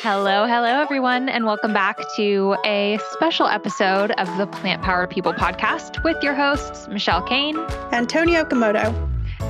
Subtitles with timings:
[0.00, 5.32] Hello, hello, everyone, and welcome back to a special episode of the Plant Powered People
[5.32, 7.58] podcast with your hosts, Michelle Kane
[7.90, 8.94] and Toni Okamoto.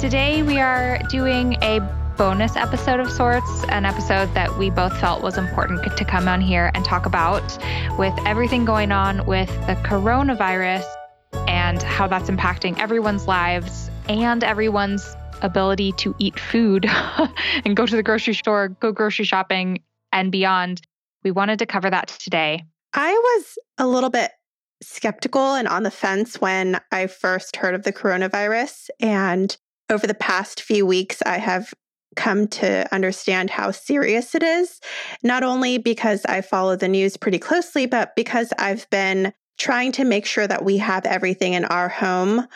[0.00, 1.80] Today, we are doing a
[2.16, 6.40] bonus episode of sorts, an episode that we both felt was important to come on
[6.40, 7.42] here and talk about
[7.98, 10.84] with everything going on with the coronavirus
[11.46, 16.86] and how that's impacting everyone's lives and everyone's ability to eat food
[17.66, 20.82] and go to the grocery store, go grocery shopping, and beyond.
[21.24, 22.64] We wanted to cover that today.
[22.94, 24.30] I was a little bit
[24.82, 28.88] skeptical and on the fence when I first heard of the coronavirus.
[29.00, 29.56] And
[29.90, 31.74] over the past few weeks, I have
[32.16, 34.80] come to understand how serious it is,
[35.22, 40.04] not only because I follow the news pretty closely, but because I've been trying to
[40.04, 42.46] make sure that we have everything in our home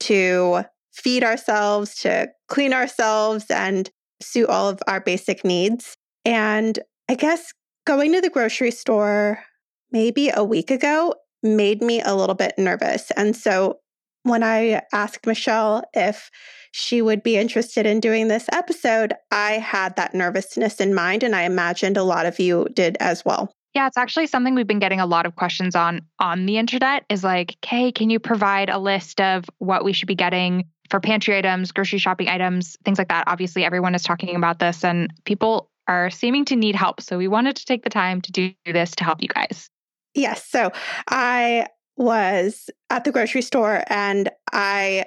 [0.00, 5.96] to feed ourselves, to clean ourselves, and suit all of our basic needs.
[6.24, 6.78] And
[7.08, 7.52] I guess
[7.86, 9.44] going to the grocery store
[9.92, 13.10] maybe a week ago made me a little bit nervous.
[13.12, 13.78] And so
[14.24, 16.30] when I asked Michelle if
[16.72, 21.22] she would be interested in doing this episode, I had that nervousness in mind.
[21.22, 23.52] And I imagined a lot of you did as well.
[23.72, 27.04] Yeah, it's actually something we've been getting a lot of questions on on the internet
[27.10, 30.98] is like, "Hey, can you provide a list of what we should be getting for
[30.98, 35.12] pantry items, grocery shopping items, things like that?" Obviously, everyone is talking about this and
[35.24, 37.00] people are seeming to need help.
[37.00, 39.70] So we wanted to take the time to do this to help you guys.
[40.14, 40.44] Yes.
[40.46, 40.72] So
[41.08, 45.04] I was at the grocery store and I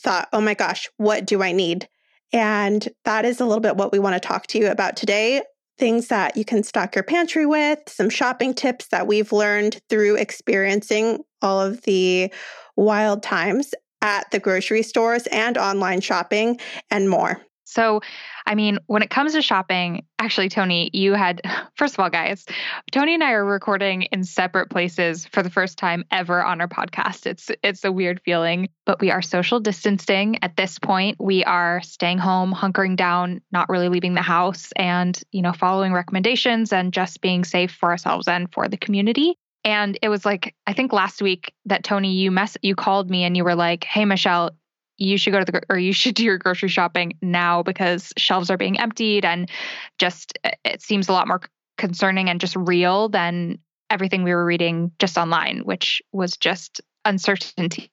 [0.00, 1.88] thought, oh my gosh, what do I need?
[2.32, 5.42] And that is a little bit what we want to talk to you about today
[5.80, 10.14] things that you can stock your pantry with, some shopping tips that we've learned through
[10.16, 12.30] experiencing all of the
[12.76, 16.60] wild times at the grocery stores and online shopping,
[16.90, 17.40] and more.
[17.70, 18.00] So,
[18.46, 21.40] I mean, when it comes to shopping, actually, Toni, you had,
[21.76, 22.44] first of all, guys,
[22.90, 26.68] Toni and I are recording in separate places for the first time ever on our
[26.68, 27.26] podcast.
[27.26, 31.18] It's it's a weird feeling, but we are social distancing at this point.
[31.20, 35.92] We are staying home, hunkering down, not really leaving the house, and you know, following
[35.92, 39.36] recommendations and just being safe for ourselves and for the community.
[39.64, 43.24] And it was like I think last week that Toni you mess you called me
[43.24, 44.50] and you were like, "Hey Michelle,
[45.00, 48.50] you should go to the or you should do your grocery shopping now because shelves
[48.50, 49.50] are being emptied and
[49.98, 51.40] just it seems a lot more
[51.78, 57.90] concerning and just real than everything we were reading just online which was just uncertainty.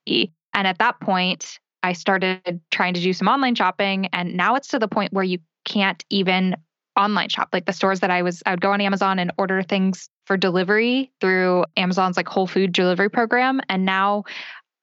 [0.53, 4.67] And at that point i started trying to do some online shopping and now it's
[4.69, 6.55] to the point where you can't even
[6.97, 7.49] online shop.
[7.53, 10.35] Like the stores that i was i would go on amazon and order things for
[10.35, 14.23] delivery through amazon's like whole food delivery program and now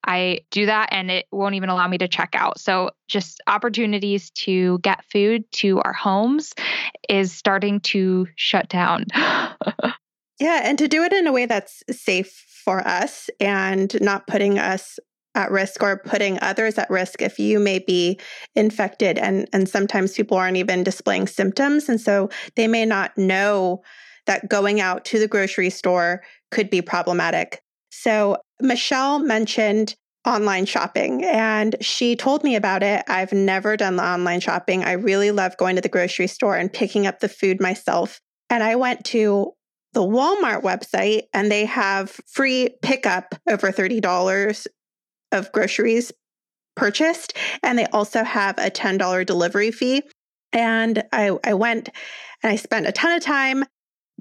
[0.07, 2.61] I do that and it won't even allow me to check out.
[2.61, 6.55] So, just opportunities to get food to our homes
[7.09, 9.07] is starting to shut down.
[9.15, 14.59] yeah, and to do it in a way that's safe for us and not putting
[14.59, 14.99] us
[15.35, 18.19] at risk or putting others at risk if you may be
[18.55, 23.83] infected and and sometimes people aren't even displaying symptoms and so they may not know
[24.27, 26.23] that going out to the grocery store
[26.53, 27.65] could be problematic
[27.97, 33.05] so, Michelle mentioned online shopping and she told me about it.
[33.09, 34.83] I've never done the online shopping.
[34.83, 38.21] I really love going to the grocery store and picking up the food myself.
[38.49, 39.53] And I went to
[39.93, 44.67] the Walmart website and they have free pickup over $30
[45.33, 46.13] of groceries
[46.75, 47.37] purchased.
[47.63, 50.03] And they also have a $10 delivery fee.
[50.53, 51.91] And I, I went
[52.43, 53.65] and I spent a ton of time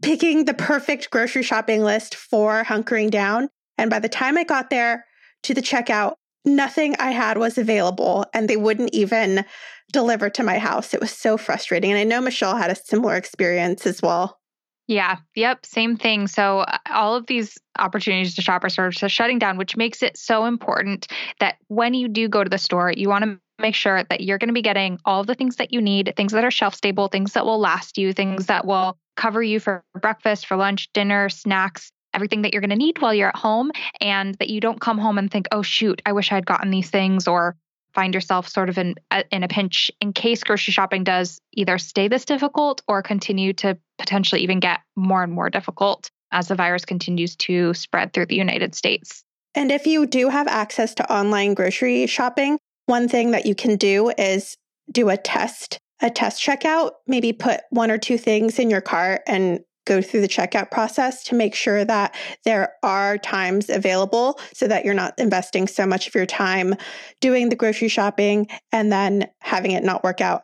[0.02, 3.50] picking the perfect grocery shopping list for hunkering down.
[3.78, 5.06] And by the time I got there
[5.44, 9.46] to the checkout, nothing I had was available and they wouldn't even
[9.92, 10.94] deliver to my house.
[10.94, 11.92] It was so frustrating.
[11.92, 14.40] And I know Michelle had a similar experience as well.
[14.88, 16.28] Yeah, yep, same thing.
[16.28, 20.04] So uh, all of these opportunities to shop are sort of shutting down, which makes
[20.04, 21.08] it so important
[21.40, 24.38] that when you do go to the store, you want to make sure that you're
[24.38, 26.76] going to be getting all of the things that you need, things that are shelf
[26.76, 30.90] stable, things that will last you, things that will cover you for breakfast, for lunch,
[30.92, 34.60] dinner, snacks, everything that you're going to need while you're at home and that you
[34.60, 37.56] don't come home and think, oh, shoot, I wish I had gotten these things or
[37.94, 38.96] find yourself sort of in,
[39.32, 43.78] in a pinch in case grocery shopping does either stay this difficult or continue to
[43.98, 48.36] potentially even get more and more difficult as the virus continues to spread through the
[48.36, 49.24] United States.
[49.56, 52.58] And if you do have access to online grocery shopping,
[52.88, 54.56] one thing that you can do is
[54.92, 59.22] do a test, a test checkout, maybe put one or two things in your cart
[59.28, 62.16] and go through the checkout process to make sure that
[62.46, 66.76] there are times available so that you're not investing so much of your time
[67.20, 70.44] doing the grocery shopping and then having it not work out.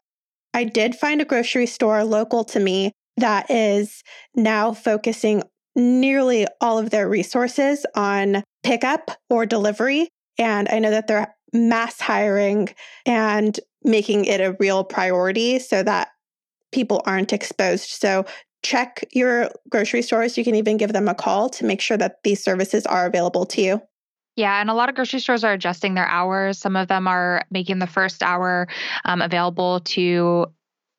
[0.53, 4.03] I did find a grocery store local to me that is
[4.36, 5.44] now focusing
[5.75, 10.09] nearly all of their resources on pickup or delivery.
[10.38, 12.69] And I know that they're mass hiring
[13.06, 16.09] and making it a real priority so that
[16.71, 17.89] people aren't exposed.
[17.89, 18.25] So
[18.63, 20.38] check your grocery stores.
[20.38, 23.45] You can even give them a call to make sure that these services are available
[23.47, 23.81] to you.
[24.35, 26.57] Yeah, and a lot of grocery stores are adjusting their hours.
[26.57, 28.67] Some of them are making the first hour
[29.03, 30.45] um, available to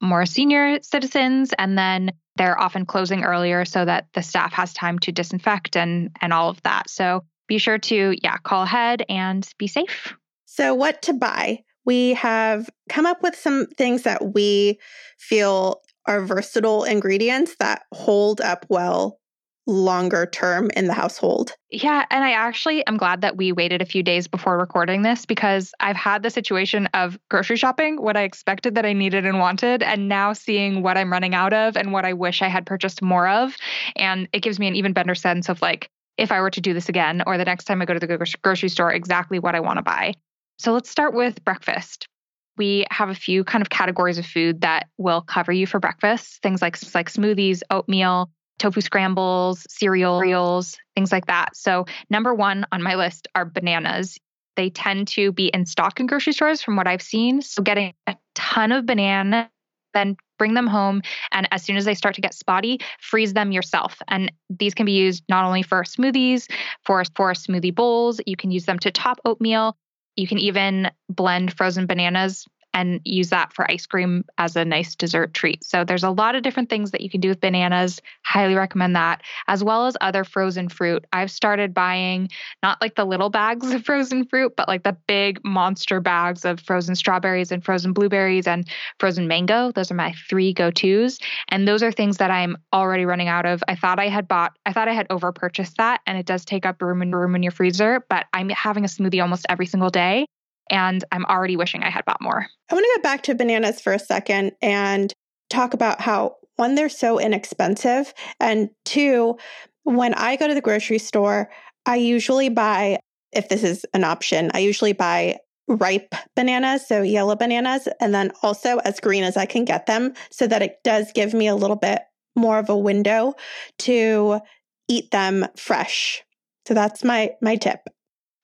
[0.02, 4.98] more senior citizens, and then they're often closing earlier so that the staff has time
[5.00, 6.90] to disinfect and and all of that.
[6.90, 10.14] So be sure to yeah call ahead and be safe.
[10.44, 11.64] So what to buy?
[11.84, 14.78] We have come up with some things that we
[15.18, 19.20] feel are versatile ingredients that hold up well
[19.66, 21.52] longer term in the household.
[21.70, 22.04] Yeah.
[22.10, 25.72] And I actually am glad that we waited a few days before recording this because
[25.80, 29.82] I've had the situation of grocery shopping, what I expected that I needed and wanted,
[29.82, 33.00] and now seeing what I'm running out of and what I wish I had purchased
[33.00, 33.54] more of.
[33.96, 36.74] And it gives me an even better sense of like, if I were to do
[36.74, 39.60] this again or the next time I go to the grocery store, exactly what I
[39.60, 40.14] want to buy.
[40.58, 42.08] So let's start with breakfast
[42.56, 46.42] we have a few kind of categories of food that will cover you for breakfast
[46.42, 48.30] things like like smoothies oatmeal
[48.60, 51.56] tofu scrambles, cereals, things like that.
[51.56, 54.18] So, number one on my list are bananas.
[54.54, 57.42] They tend to be in stock in grocery stores from what I've seen.
[57.42, 59.50] So, getting a ton of banana,
[59.94, 61.02] then bring them home.
[61.32, 64.00] And as soon as they start to get spotty, freeze them yourself.
[64.08, 66.48] And these can be used not only for smoothies,
[66.84, 69.76] for, for smoothie bowls, you can use them to top oatmeal.
[70.20, 74.94] You can even blend frozen bananas and use that for ice cream as a nice
[74.94, 75.64] dessert treat.
[75.64, 78.00] So there's a lot of different things that you can do with bananas.
[78.22, 81.04] Highly recommend that, as well as other frozen fruit.
[81.12, 82.28] I've started buying
[82.62, 86.60] not like the little bags of frozen fruit, but like the big monster bags of
[86.60, 88.68] frozen strawberries and frozen blueberries and
[88.98, 89.72] frozen mango.
[89.72, 91.18] Those are my three go-tos.
[91.48, 93.62] And those are things that I'm already running out of.
[93.66, 96.44] I thought I had bought, I thought I had over purchased that, and it does
[96.44, 99.66] take up room and room in your freezer, but I'm having a smoothie almost every
[99.66, 100.26] single day
[100.70, 102.46] and I'm already wishing I had bought more.
[102.70, 105.12] I want to go back to bananas for a second and
[105.48, 109.36] talk about how one, they're so inexpensive, and two,
[109.84, 111.50] when I go to the grocery store,
[111.86, 112.98] I usually buy,
[113.32, 115.38] if this is an option, I usually buy
[115.68, 120.12] ripe bananas, so yellow bananas, and then also as green as I can get them,
[120.30, 122.02] so that it does give me a little bit
[122.36, 123.34] more of a window
[123.78, 124.40] to
[124.88, 126.22] eat them fresh.
[126.66, 127.80] So that's my my tip.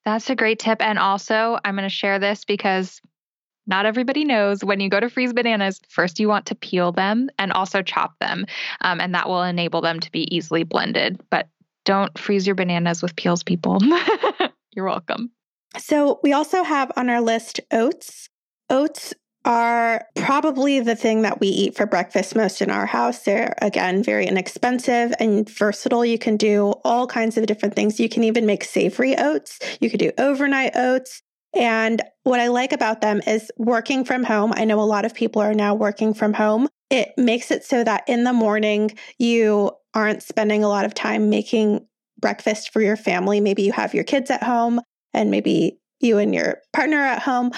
[0.06, 0.80] That's a great tip.
[0.80, 3.02] And also, I'm going to share this because
[3.66, 7.28] not everybody knows when you go to freeze bananas, first you want to peel them
[7.40, 8.46] and also chop them.
[8.82, 11.20] Um, and that will enable them to be easily blended.
[11.28, 11.48] But
[11.84, 13.80] don't freeze your bananas with peels, people.
[14.72, 15.32] You're welcome.
[15.76, 18.28] So, we also have on our list oats.
[18.70, 19.12] Oats
[19.46, 23.20] are probably the thing that we eat for breakfast most in our house.
[23.20, 26.04] They're, again, very inexpensive and versatile.
[26.04, 28.00] You can do all kinds of different things.
[28.00, 31.22] You can even make savory oats, you could do overnight oats.
[31.54, 34.52] And what I like about them is working from home.
[34.54, 36.68] I know a lot of people are now working from home.
[36.90, 41.30] It makes it so that in the morning, you aren't spending a lot of time
[41.30, 41.86] making
[42.20, 43.40] breakfast for your family.
[43.40, 44.80] Maybe you have your kids at home
[45.14, 47.52] and maybe you and your partner at home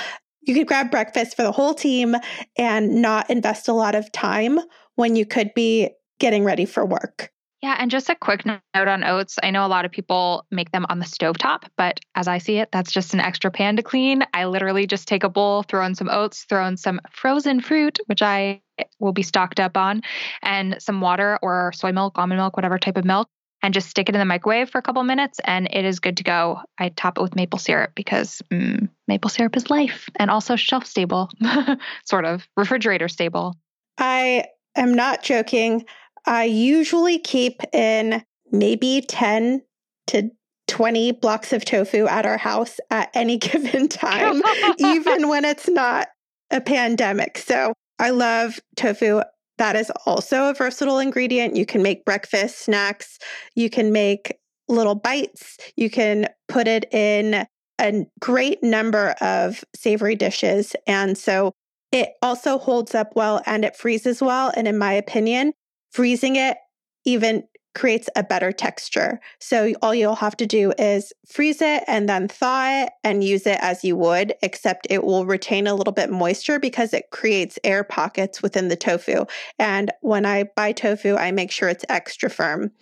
[0.49, 2.17] you could grab breakfast for the whole team
[2.56, 4.59] and not invest a lot of time
[4.95, 7.31] when you could be getting ready for work.
[7.62, 9.37] Yeah, and just a quick note on oats.
[9.43, 12.59] I know a lot of people make them on the stovetop, but as I see
[12.59, 14.25] it, that's just an extra pan to clean.
[14.33, 17.99] I literally just take a bowl, throw in some oats, throw in some frozen fruit,
[18.07, 18.62] which I
[19.00, 20.02] will be stocked up on,
[20.40, 23.28] and some water or soy milk, almond milk, whatever type of milk,
[23.62, 26.17] and just stick it in the microwave for a couple minutes and it is good
[26.19, 26.61] to go.
[26.79, 30.87] I top it with maple syrup because mm, maple syrup is life and also shelf
[30.87, 31.31] stable,
[32.05, 33.57] sort of refrigerator stable.
[33.99, 34.45] I
[34.77, 35.85] am not joking.
[36.27, 38.23] I usually keep in
[38.53, 39.62] maybe 10
[40.09, 40.31] to
[40.69, 44.43] 20 blocks of tofu at our house at any given time,
[44.79, 46.09] even when it's not
[46.50, 47.38] a pandemic.
[47.38, 49.23] So I love tofu.
[49.59, 51.57] That is also a versatile ingredient.
[51.57, 53.19] You can make breakfast snacks,
[53.55, 54.38] you can make
[54.69, 57.47] little bites, you can put it in
[57.81, 60.75] a great number of savory dishes.
[60.87, 61.53] And so
[61.93, 64.53] it also holds up well and it freezes well.
[64.57, 65.53] And in my opinion,
[65.93, 66.57] freezing it
[67.05, 67.45] even
[67.78, 69.20] creates a better texture.
[69.38, 73.47] So all you'll have to do is freeze it and then thaw it and use
[73.47, 77.56] it as you would, except it will retain a little bit moisture because it creates
[77.62, 79.26] air pockets within the tofu.
[79.61, 82.73] And when I buy tofu, I make sure it's extra firm.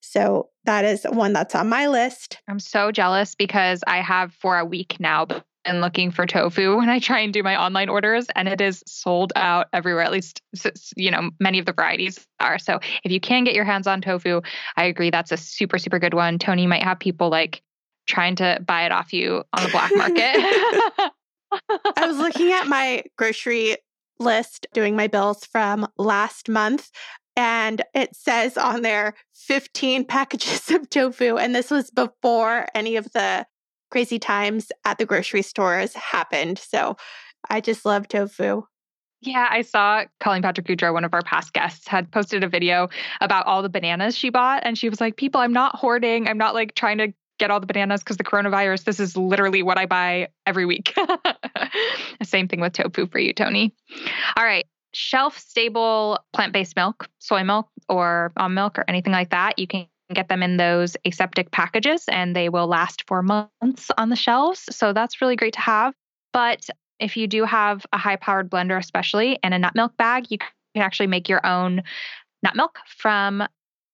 [0.00, 2.38] So that is one that's on my list.
[2.48, 5.26] I'm so jealous because I have for a week now
[5.64, 8.82] been looking for tofu when I try and do my online orders, and it is
[8.86, 10.04] sold out everywhere.
[10.04, 10.42] At least,
[10.96, 12.58] you know, many of the varieties are.
[12.58, 14.40] So if you can get your hands on tofu,
[14.76, 16.38] I agree that's a super, super good one.
[16.38, 17.62] Tony might have people like
[18.08, 21.12] trying to buy it off you on the black market.
[21.96, 23.76] I was looking at my grocery
[24.18, 26.90] list, doing my bills from last month,
[27.36, 31.36] and it says on there 15 packages of tofu.
[31.36, 33.46] And this was before any of the
[33.90, 36.58] crazy times at the grocery stores happened.
[36.58, 36.96] So
[37.48, 38.62] I just love tofu.
[39.22, 42.88] Yeah, I saw Colleen Patrick Goudreau, one of our past guests, had posted a video
[43.20, 44.62] about all the bananas she bought.
[44.64, 46.26] And she was like, People, I'm not hoarding.
[46.26, 48.84] I'm not like trying to get all the bananas because the coronavirus.
[48.84, 50.94] This is literally what I buy every week.
[52.22, 53.74] Same thing with tofu for you, Toni.
[54.36, 54.66] All right.
[54.92, 59.58] Shelf stable plant based milk, soy milk, or almond milk, or anything like that.
[59.58, 64.08] You can get them in those aseptic packages and they will last for months on
[64.08, 64.68] the shelves.
[64.70, 65.94] So that's really great to have.
[66.32, 70.26] But if you do have a high powered blender, especially and a nut milk bag,
[70.30, 71.82] you can actually make your own
[72.42, 73.42] nut milk from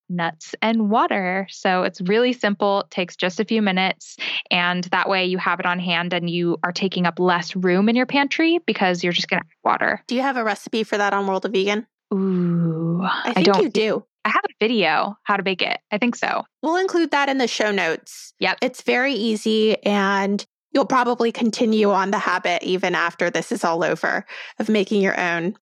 [0.08, 1.46] nuts and water.
[1.50, 4.16] So it's really simple, takes just a few minutes.
[4.50, 7.88] And that way you have it on hand and you are taking up less room
[7.88, 10.02] in your pantry because you're just going to add water.
[10.06, 11.87] Do you have a recipe for that on World of Vegan?
[12.14, 14.04] Ooh, I think I don't, you do.
[14.26, 15.78] I have a video how to bake it.
[15.92, 16.45] I think so.
[16.61, 18.35] We'll include that in the show notes.
[18.40, 18.59] Yep.
[18.61, 23.85] It's very easy and you'll probably continue on the habit even after this is all
[23.85, 24.26] over
[24.59, 25.54] of making your own.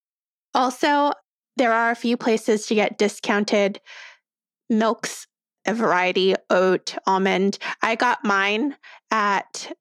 [0.54, 1.12] Also,
[1.58, 3.82] there are a few places to get discounted
[4.70, 5.26] milks,
[5.66, 7.58] a variety, oat, almond.
[7.82, 8.76] I got mine
[9.10, 9.76] at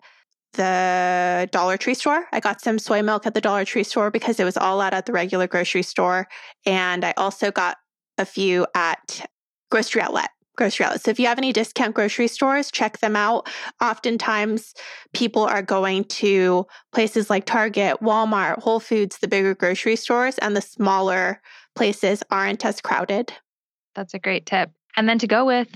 [0.56, 2.25] the Dollar Tree store.
[2.34, 4.94] I got some soy milk at the Dollar Tree store because it was all out
[4.94, 6.28] at the regular grocery store.
[6.66, 7.78] And I also got
[8.17, 9.25] a few at
[9.70, 11.01] grocery outlet grocery outlet.
[11.01, 13.48] So if you have any discount grocery stores, check them out.
[13.82, 14.74] Oftentimes
[15.13, 20.55] people are going to places like Target, Walmart, Whole Foods, the bigger grocery stores, and
[20.55, 21.41] the smaller
[21.75, 23.34] places aren't as crowded.
[23.96, 24.72] That's a great tip.
[24.96, 25.70] And then to go with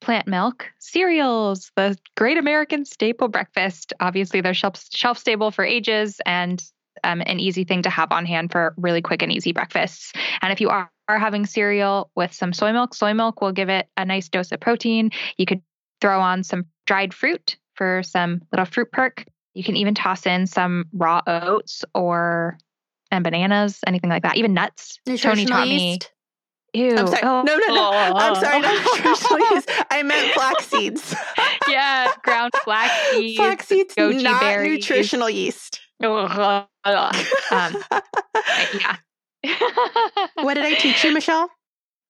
[0.00, 3.92] plant milk, cereals, the great American staple breakfast.
[4.00, 6.62] Obviously, they're shelf, shelf stable for ages and
[7.04, 10.12] um, an easy thing to have on hand for really quick and easy breakfasts.
[10.40, 13.68] And if you are, are having cereal with some soy milk, soy milk will give
[13.68, 15.10] it a nice dose of protein.
[15.36, 15.62] You could
[16.00, 19.24] throw on some dried fruit for some little fruit perk.
[19.54, 22.58] You can even toss in some raw oats or
[23.10, 24.36] and bananas, anything like that.
[24.36, 24.98] Even nuts.
[25.18, 25.98] Toni taught me.
[26.72, 26.96] Ew.
[26.96, 27.20] I'm sorry.
[27.22, 27.42] Oh.
[27.42, 27.90] No, no, no.
[27.92, 28.60] I'm sorry.
[28.60, 31.14] Not nutritional I meant flax seeds.
[31.68, 33.36] yeah, ground flax seeds.
[33.36, 34.78] Flax seeds, goji not berries.
[34.78, 35.80] nutritional yeast.
[37.50, 37.76] um,
[38.74, 38.96] yeah.
[40.34, 41.48] what did I teach you, Michelle?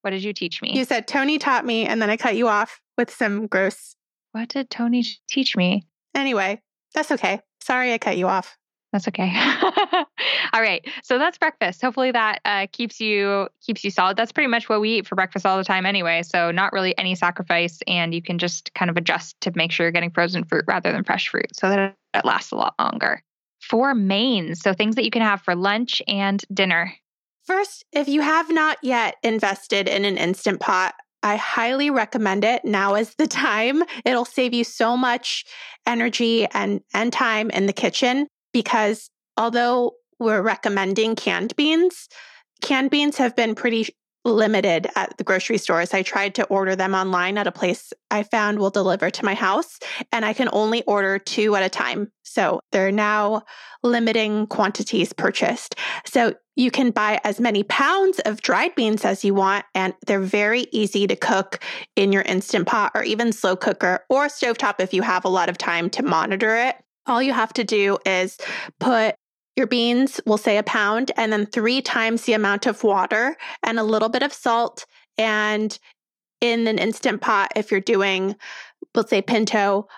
[0.02, 0.76] What did you teach me?
[0.76, 3.96] You said Toni taught me, and then I cut you off with some gross.
[4.32, 5.86] What did Toni teach me?
[6.14, 6.60] Anyway,
[6.94, 7.40] that's okay.
[7.60, 8.56] Sorry I cut you off.
[8.92, 9.32] That's okay.
[10.52, 10.86] all right.
[11.02, 11.80] So that's breakfast.
[11.80, 14.18] Hopefully that uh, keeps you keeps you solid.
[14.18, 16.22] That's pretty much what we eat for breakfast all the time anyway.
[16.22, 19.86] So not really any sacrifice, and you can just kind of adjust to make sure
[19.86, 23.22] you're getting frozen fruit rather than fresh fruit, so that it lasts a lot longer.
[23.68, 26.94] For mains, so things that you can have for lunch and dinner.
[27.44, 32.64] First, if you have not yet invested in an instant pot, I highly recommend it.
[32.64, 33.82] Now is the time.
[34.04, 35.44] It'll save you so much
[35.86, 42.08] energy and, and time in the kitchen because although we're recommending canned beans,
[42.60, 43.88] canned beans have been pretty
[44.24, 45.94] limited at the grocery stores.
[45.94, 49.34] I tried to order them online at a place I found will deliver to my
[49.34, 49.78] house,
[50.12, 52.10] and I can only order two at a time.
[52.22, 53.42] So they're now
[53.82, 55.74] limiting quantities purchased.
[56.06, 60.20] So you can buy as many pounds of dried beans as you want, and they're
[60.20, 61.62] very easy to cook
[61.96, 65.48] in your instant pot or even slow cooker or stovetop if you have a lot
[65.48, 66.76] of time to monitor it.
[67.06, 68.38] All you have to do is
[68.78, 69.16] put
[69.56, 73.78] your beans, we'll say a pound, and then three times the amount of water and
[73.78, 74.86] a little bit of salt.
[75.18, 75.78] And
[76.40, 78.34] in an instant pot, if you're doing,
[78.94, 79.88] let's say pinto,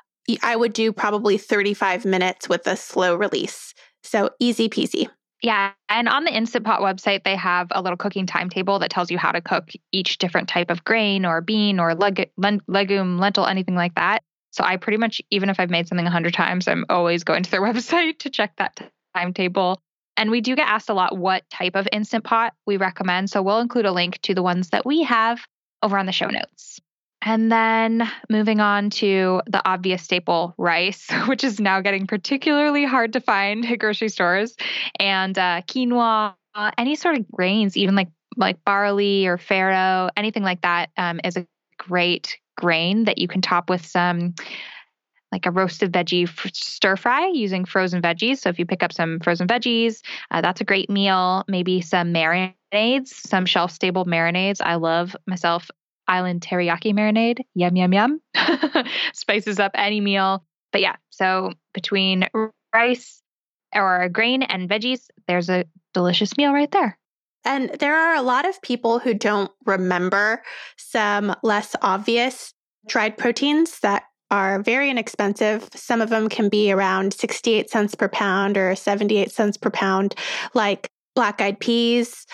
[0.42, 3.74] I would do probably 35 minutes with a slow release.
[4.02, 5.08] So easy peasy.
[5.42, 5.72] Yeah.
[5.90, 9.18] And on the Instant Pot website, they have a little cooking timetable that tells you
[9.18, 12.30] how to cook each different type of grain or bean or leg-
[12.66, 14.22] legume, lentil, anything like that.
[14.52, 17.42] So I pretty much, even if I've made something a hundred times, I'm always going
[17.42, 19.80] to their website to check that timetable.
[20.16, 23.30] And we do get asked a lot what type of instant pot we recommend.
[23.30, 25.40] So we'll include a link to the ones that we have
[25.82, 26.80] over on the show notes.
[27.26, 33.14] And then moving on to the obvious staple rice, which is now getting particularly hard
[33.14, 34.56] to find at grocery stores,
[35.00, 40.42] and uh, quinoa, uh, any sort of grains, even like like barley or farro, anything
[40.42, 41.46] like that, um, is a
[41.78, 44.34] great grain that you can top with some
[45.34, 48.38] like a roasted veggie stir fry using frozen veggies.
[48.38, 50.00] So if you pick up some frozen veggies,
[50.30, 51.44] uh, that's a great meal.
[51.48, 54.60] Maybe some marinades, some shelf stable marinades.
[54.60, 55.72] I love myself
[56.06, 57.40] island teriyaki marinade.
[57.54, 58.20] Yum, yum, yum.
[59.12, 60.44] Spices up any meal.
[60.70, 62.28] But yeah, so between
[62.72, 63.20] rice
[63.74, 65.64] or grain and veggies, there's a
[65.94, 66.96] delicious meal right there.
[67.44, 70.44] And there are a lot of people who don't remember
[70.76, 72.54] some less obvious
[72.86, 75.68] dried proteins that are very inexpensive.
[75.74, 80.14] Some of them can be around 68 cents per pound or 78 cents per pound,
[80.54, 82.26] like black eyed peas,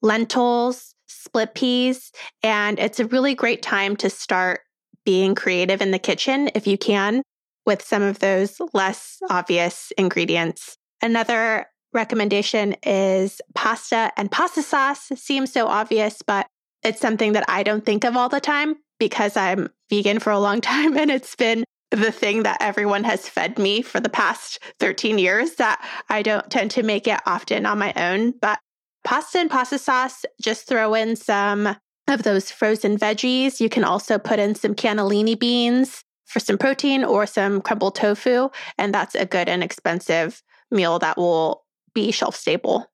[0.00, 2.10] lentils, split peas.
[2.42, 4.60] And it's a really great time to start
[5.04, 7.22] being creative in the kitchen if you can
[7.66, 10.76] with some of those less obvious ingredients.
[11.00, 15.10] Another recommendation is pasta and pasta sauce.
[15.14, 16.46] Seems so obvious, but
[16.82, 20.38] it's something that I don't think of all the time because I'm vegan for a
[20.38, 24.60] long time and it's been the thing that everyone has fed me for the past
[24.78, 28.32] 13 years that I don't tend to make it often on my own.
[28.40, 28.60] But
[29.02, 31.74] pasta and pasta sauce, just throw in some
[32.06, 33.58] of those frozen veggies.
[33.58, 38.50] You can also put in some cannellini beans for some protein or some crumbled tofu.
[38.78, 42.86] And that's a good and expensive meal that will be shelf stable.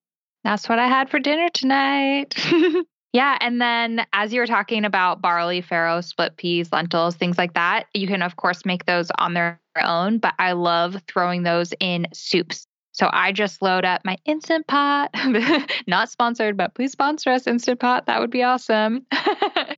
[0.43, 2.35] That's what I had for dinner tonight.
[3.13, 3.39] yeah.
[3.41, 7.87] And then as you were talking about barley, farro, split peas, lentils, things like that,
[7.95, 10.19] you can, of course, make those on their own.
[10.19, 12.67] But I love throwing those in soups.
[12.93, 15.11] So I just load up my Instant Pot.
[15.87, 18.07] Not sponsored, but please sponsor us, Instant Pot.
[18.07, 19.07] That would be awesome.
[19.11, 19.77] but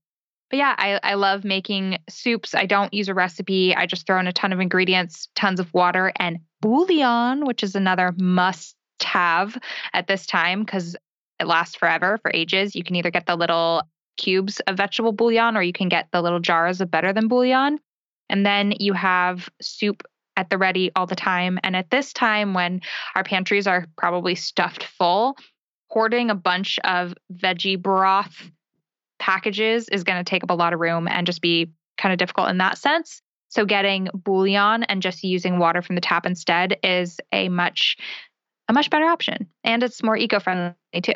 [0.52, 2.54] yeah, I, I love making soups.
[2.54, 3.76] I don't use a recipe.
[3.76, 7.76] I just throw in a ton of ingredients, tons of water, and bouillon, which is
[7.76, 9.56] another must have
[9.92, 10.96] at this time because
[11.40, 12.76] it lasts forever for ages.
[12.76, 13.82] You can either get the little
[14.16, 17.78] cubes of vegetable bouillon or you can get the little jars of better than bouillon.
[18.28, 20.02] And then you have soup
[20.36, 21.58] at the ready all the time.
[21.64, 22.80] And at this time, when
[23.14, 25.36] our pantries are probably stuffed full,
[25.88, 28.50] hoarding a bunch of veggie broth
[29.18, 32.18] packages is going to take up a lot of room and just be kind of
[32.18, 33.20] difficult in that sense.
[33.48, 37.96] So, getting bouillon and just using water from the tap instead is a much
[38.68, 39.48] a much better option.
[39.64, 41.12] And it's more eco friendly too.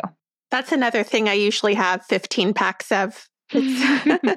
[0.50, 3.28] That's another thing I usually have 15 packs of.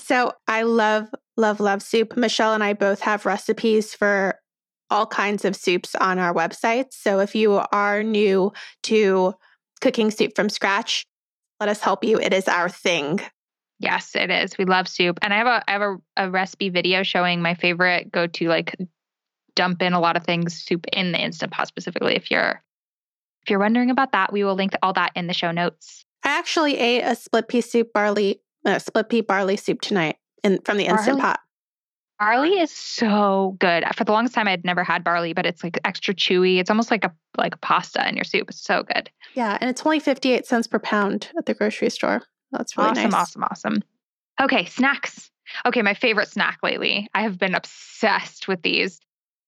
[0.00, 2.16] so I love, love, love soup.
[2.16, 4.38] Michelle and I both have recipes for
[4.90, 6.86] all kinds of soups on our website.
[6.92, 8.52] So if you are new
[8.84, 9.34] to
[9.80, 11.04] cooking soup from scratch,
[11.60, 12.18] let us help you.
[12.18, 13.20] It is our thing.
[13.80, 14.58] Yes, it is.
[14.58, 15.18] We love soup.
[15.22, 18.48] And I have a I have a, a recipe video showing my favorite go to
[18.48, 18.74] like
[19.54, 22.62] dump in a lot of things soup in the instant pot specifically if you're
[23.42, 26.04] if you're wondering about that we will link all that in the show notes.
[26.24, 30.60] I actually ate a split pea soup barley uh, split pea barley soup tonight in
[30.64, 31.40] from the instant barley, pot.
[32.18, 33.84] Barley is so good.
[33.94, 36.58] For the longest time i had never had barley but it's like extra chewy.
[36.58, 38.50] It's almost like a like a pasta in your soup.
[38.50, 39.10] It's so good.
[39.34, 42.22] Yeah and it's only 58 cents per pound at the grocery store.
[42.52, 43.14] That's really awesome nice.
[43.14, 43.82] awesome awesome.
[44.40, 45.30] Okay snacks.
[45.64, 47.08] Okay, my favorite snack lately.
[47.14, 49.00] I have been obsessed with these.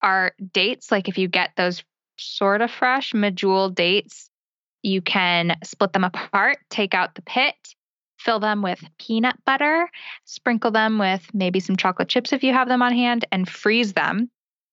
[0.02, 0.90] Are dates.
[0.90, 1.84] Like if you get those
[2.20, 4.30] sort of fresh medjool dates,
[4.82, 7.54] you can split them apart, take out the pit,
[8.18, 9.90] fill them with peanut butter,
[10.24, 13.92] sprinkle them with maybe some chocolate chips if you have them on hand, and freeze
[13.92, 14.30] them.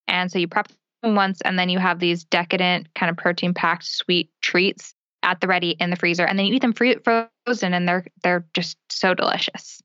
[0.08, 0.68] And so you prep
[1.02, 5.42] them once, and then you have these decadent, kind of protein packed sweet treats at
[5.42, 8.46] the ready in the freezer, and then you eat them free- frozen, and they're they're
[8.54, 9.82] just so delicious.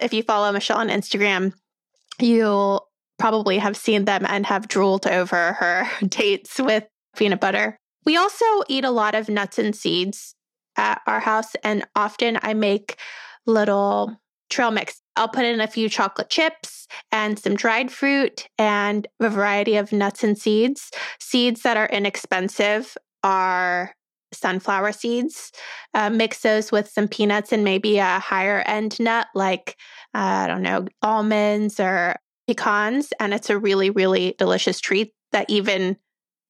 [0.00, 1.52] If you follow Michelle on Instagram,
[2.20, 6.84] you'll probably have seen them and have drooled over her dates with
[7.16, 7.78] peanut butter.
[8.04, 10.34] We also eat a lot of nuts and seeds
[10.76, 12.96] at our house, and often I make
[13.46, 15.00] little trail mix.
[15.16, 19.92] I'll put in a few chocolate chips and some dried fruit and a variety of
[19.92, 20.90] nuts and seeds.
[21.20, 23.94] Seeds that are inexpensive are
[24.32, 25.52] sunflower seeds.
[25.94, 29.76] Uh, mix those with some peanuts and maybe a higher end nut like,
[30.14, 32.16] uh, I don't know, almonds or
[32.46, 35.96] pecans, and it's a really, really delicious treat that even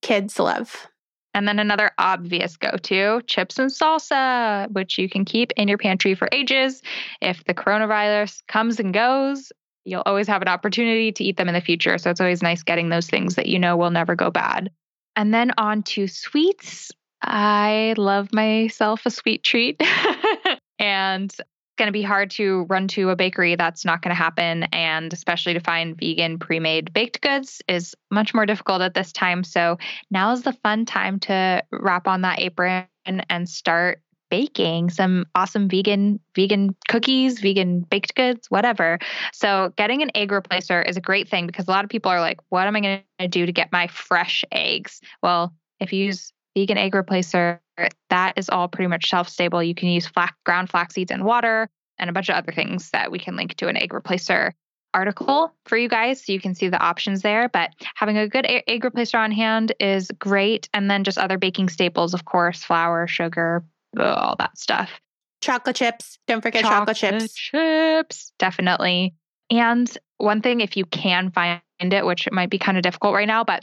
[0.03, 0.89] kids love.
[1.35, 5.79] And then another obvious go to chips and salsa, which you can keep in your
[5.79, 6.83] pantry for ages.
[7.21, 9.53] If the coronavirus comes and goes,
[9.85, 11.99] you'll always have an opportunity to eat them in the future.
[11.99, 14.71] So it's always nice getting those things that you know will never go bad.
[15.17, 16.91] And then on to sweets.
[17.23, 19.81] I love myself a sweet treat.
[20.79, 21.35] and
[21.79, 23.57] going to be hard to run to a bakery.
[23.57, 24.65] That's not going to happen.
[24.65, 29.13] And especially to find vegan pre made baked goods is much more difficult at this
[29.13, 29.45] time.
[29.45, 29.79] So
[30.11, 35.69] now is the fun time to wrap on that apron and start baking some awesome
[35.69, 38.99] vegan vegan cookies, vegan baked goods, whatever.
[39.33, 42.21] So getting an egg replacer is a great thing because a lot of people are
[42.21, 45.01] like, what am I going to do to get my fresh eggs?
[45.23, 47.61] Well, if you use vegan egg replacer,
[48.11, 49.63] that is all pretty much shelf stable.
[49.63, 51.69] You can use flax, ground flax seeds and water
[51.99, 54.53] and a bunch of other things that we can link to an egg replacer
[54.95, 57.49] article for you guys so you can see the options there.
[57.49, 60.69] But having a good egg replacer on hand is great.
[60.73, 63.65] And then just other baking staples, of course, flour, sugar,
[63.99, 64.91] all that stuff.
[65.41, 66.19] Chocolate chips.
[66.27, 67.35] Don't forget chocolate, chocolate chips.
[67.35, 69.15] Chips, definitely.
[69.51, 73.15] And one thing, if you can find it, which it might be kind of difficult
[73.15, 73.63] right now, but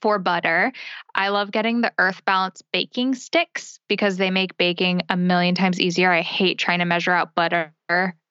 [0.00, 0.72] for butter,
[1.14, 5.80] I love getting the Earth Balance baking sticks because they make baking a million times
[5.80, 6.10] easier.
[6.10, 7.72] I hate trying to measure out butter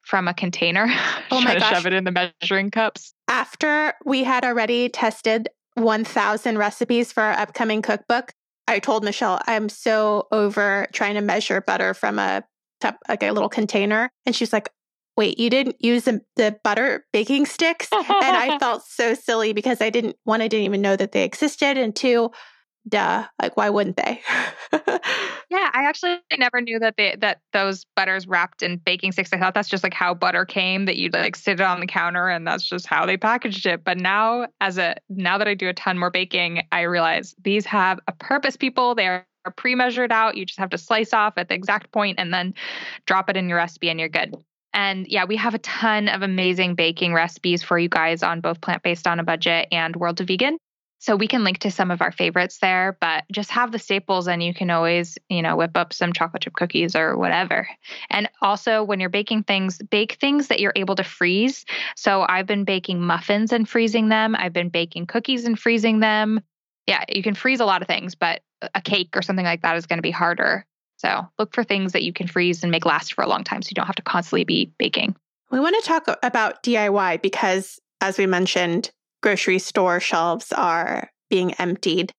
[0.02, 0.88] from a container.
[1.32, 1.74] Oh my gosh.
[1.74, 3.16] shove it in the measuring cups.
[3.28, 8.34] After we had already tested 1,000 recipes for our upcoming cookbook,
[8.68, 12.44] I told Michelle, I'm so over trying to measure butter from a
[13.10, 14.12] like a little container.
[14.28, 14.70] And she's like,
[15.16, 17.88] wait, you didn't use the, the butter baking sticks?
[17.92, 21.24] and I felt so silly because I didn't, one, I didn't even know that they
[21.24, 21.78] existed.
[21.78, 22.32] And two,
[22.88, 24.22] duh, like why wouldn't they?
[24.74, 29.32] yeah, I actually never knew that they that those butters wrapped in baking sticks.
[29.34, 31.88] I thought that's just like how butter came that you'd like sit it on the
[31.88, 33.84] counter and that's just how they packaged it.
[33.84, 37.66] But now as a now that I do a ton more baking, I realize these
[37.66, 38.96] have a purpose, people.
[38.96, 39.26] They are
[39.58, 40.38] pre-measured out.
[40.38, 42.54] You just have to slice off at the exact point and then
[43.06, 44.36] drop it in your recipe and you're good.
[44.74, 48.62] And yeah, we have a ton of amazing baking recipes for you guys on both
[48.62, 50.58] Plant Based on a Budget and World of Vegan.
[51.04, 54.30] So we can link to some of our favorites there, but just have the staples
[54.30, 57.68] and you can always, you know, whip up some chocolate chip cookies or whatever.
[58.10, 61.66] And also when you're baking things, bake things that you're able to freeze.
[61.98, 64.34] So I've been baking muffins and freezing them.
[64.34, 66.40] I've been baking cookies and freezing them.
[66.88, 68.42] Yeah, you can freeze a lot of things, but
[68.74, 70.66] a cake or something like that is going to be harder.
[71.04, 73.62] So look for things that you can freeze and make last for a long time
[73.62, 75.16] so you don't have to constantly be baking.
[75.52, 81.54] We want to talk about DIY because, as we mentioned, grocery store shelves are being
[81.56, 82.12] emptied.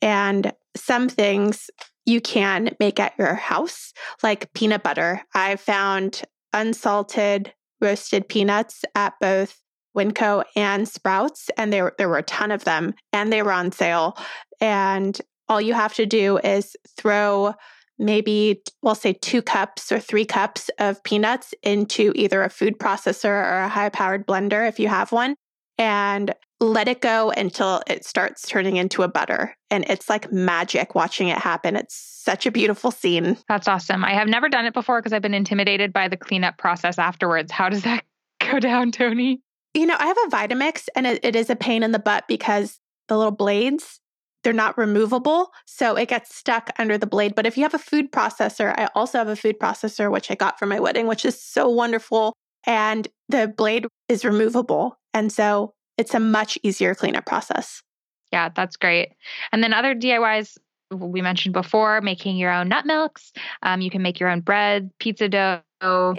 [0.00, 1.70] And some things
[2.06, 5.22] you can make at your house, like peanut butter.
[5.34, 6.22] I found
[6.52, 9.60] unsalted roasted peanuts at both
[9.96, 13.72] Winco and Sprouts, and there, there were a ton of them, and they were on
[13.72, 14.16] sale.
[14.60, 17.54] And all you have to do is throw
[17.98, 23.30] maybe, we'll say two cups or three cups of peanuts into either a food processor
[23.30, 25.34] or a high powered blender if you have one,
[25.78, 29.56] and let it go until it starts turning into a butter.
[29.70, 31.76] And it's like magic watching it happen.
[31.76, 33.36] It's such a beautiful scene.
[33.48, 34.04] That's awesome.
[34.04, 37.52] I have never done it before because I've been intimidated by the cleanup process afterwards.
[37.52, 38.04] How does that
[38.40, 39.40] go down, Toni?
[39.74, 42.24] You know, I have a Vitamix and it, it is a pain in the butt
[42.26, 44.00] because the little blades,
[44.48, 45.50] they're not removable.
[45.66, 47.34] So it gets stuck under the blade.
[47.34, 50.36] But if you have a food processor, I also have a food processor, which I
[50.36, 52.32] got for my wedding, which is so wonderful.
[52.64, 54.98] And the blade is removable.
[55.12, 57.82] And so it's a much easier cleanup process.
[58.32, 59.10] Yeah, that's great.
[59.52, 60.56] And then other DIYs
[60.90, 63.34] we mentioned before, making your own nut milks.
[63.62, 65.60] Um, you can make your own bread, pizza dough.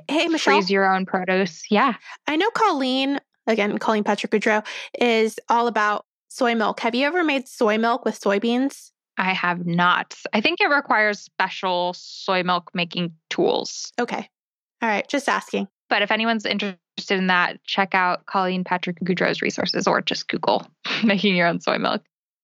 [0.08, 0.54] Hey, Michelle.
[0.54, 1.64] Freeze your own produce.
[1.72, 1.96] Yeah.
[2.28, 4.64] I know Colleen, again, Colleen Patrick Goudreau,
[5.00, 6.06] is all about
[6.40, 6.80] soy milk.
[6.80, 8.92] Have you ever made soy milk with soybeans?
[9.18, 10.16] I have not.
[10.32, 13.92] I think it requires special soy milk making tools.
[14.00, 14.30] Okay.
[14.82, 15.06] All right.
[15.08, 15.68] Just asking.
[15.90, 16.78] But if anyone's interested
[17.10, 20.66] in that, check out Colleen Patrick Goudreau's resources or just Google
[21.04, 22.02] making your own soy milk.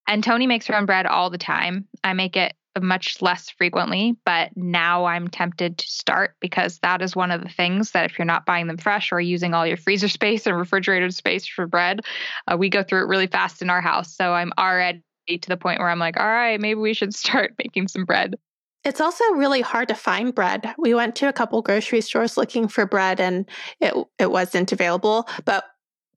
[0.07, 1.87] And Toni makes her own bread all the time.
[2.03, 7.15] I make it much less frequently, but now I'm tempted to start because that is
[7.15, 9.77] one of the things that if you're not buying them fresh or using all your
[9.77, 12.01] freezer space and refrigerator space for bread,
[12.47, 14.15] uh, we go through it really fast in our house.
[14.15, 17.53] So I'm already to the point where I'm like, all right, maybe we should start
[17.57, 18.35] making some bread.
[18.83, 20.75] It's also really hard to find bread.
[20.77, 25.27] We went to a couple grocery stores looking for bread and it it wasn't available,
[25.43, 25.65] but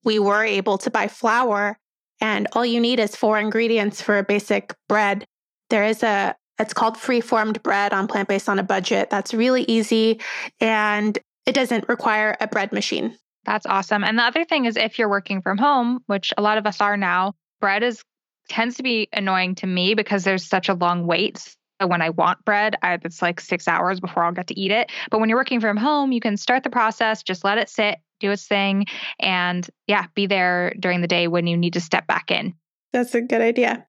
[0.05, 1.79] we were able to buy flour
[2.21, 5.25] and all you need is four ingredients for a basic bread.
[5.71, 9.11] There is a it's called free-formed bread on plant-based on a budget.
[9.11, 10.21] That's really easy
[10.61, 13.16] and it doesn't require a bread machine.
[13.44, 14.05] That's awesome.
[14.05, 16.81] And the other thing is if you're working from home, which a lot of us
[16.81, 18.03] are now, bread is
[18.49, 22.11] tends to be annoying to me because there's such a long wait So when I
[22.11, 24.90] want bread, I, it's like six hours before I'll get to eat it.
[25.11, 27.99] But when you're working from home, you can start the process, just let it sit,
[28.21, 28.87] do its thing,
[29.21, 32.55] and yeah, be there during the day when you need to step back in.
[32.92, 33.87] That's a good idea.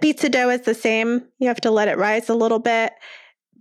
[0.00, 1.26] Pizza dough is the same.
[1.38, 2.92] You have to let it rise a little bit,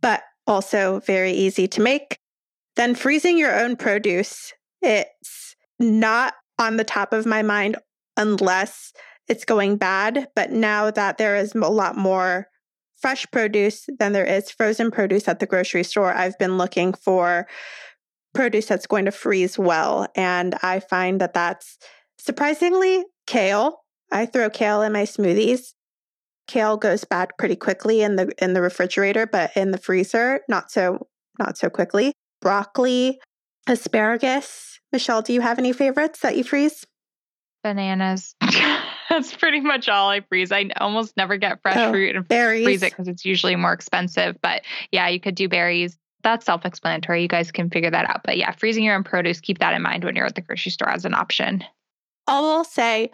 [0.02, 2.20] but also very easy to make.
[2.76, 4.54] Then freezing your own produce.
[4.82, 7.78] It's not on the top of my mind
[8.18, 8.94] unless
[9.28, 10.28] it's going bad.
[10.36, 12.48] But now that there is a lot more
[12.96, 16.14] fresh produce than there is frozen produce at the grocery store.
[16.14, 17.48] I've been looking for
[18.34, 20.08] produce that's going to freeze well.
[20.16, 21.78] And I find that that's
[22.18, 23.84] surprisingly kale.
[24.12, 25.75] I throw kale in my smoothies.
[26.48, 30.72] Kale goes bad pretty quickly in the in the refrigerator, but in the freezer, not
[30.72, 31.08] so
[31.40, 32.14] not so quickly.
[32.42, 33.20] Broccoli,
[33.68, 34.80] asparagus.
[34.92, 36.86] Michelle, do you have any favorites that you freeze?
[37.64, 38.36] Bananas.
[39.10, 40.52] That's pretty much all I freeze.
[40.52, 42.64] I almost never get fresh oh, fruit and berries.
[42.64, 44.38] freeze it because it's usually more expensive.
[44.42, 45.98] But yeah, you could do berries.
[46.24, 47.22] That's self explanatory.
[47.22, 48.22] You guys can figure that out.
[48.24, 50.72] But yeah, freezing your own produce, keep that in mind when you're at the grocery
[50.72, 51.64] store as an option.
[52.28, 53.12] I will say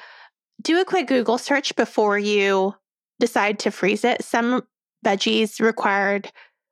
[0.62, 2.76] do a quick Google search before you
[3.21, 4.23] decide to freeze it.
[4.23, 4.63] Some
[5.05, 6.29] veggies required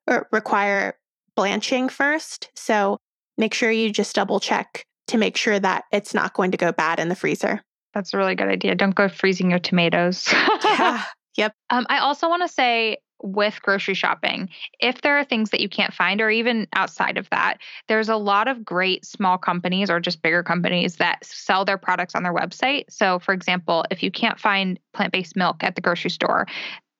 [0.07, 0.95] or require
[1.35, 2.49] blanching first.
[2.55, 2.97] So
[3.37, 6.71] make sure you just double check to make sure that it's not going to go
[6.73, 7.61] bad in the freezer.
[7.93, 8.75] That's a really good idea.
[8.75, 10.27] Don't go freezing your tomatoes.
[10.63, 11.03] yeah.
[11.37, 11.53] Yep.
[11.69, 15.69] Um, I also want to say with grocery shopping, if there are things that you
[15.69, 19.99] can't find, or even outside of that, there's a lot of great small companies or
[19.99, 22.85] just bigger companies that sell their products on their website.
[22.89, 26.47] So, for example, if you can't find plant based milk at the grocery store,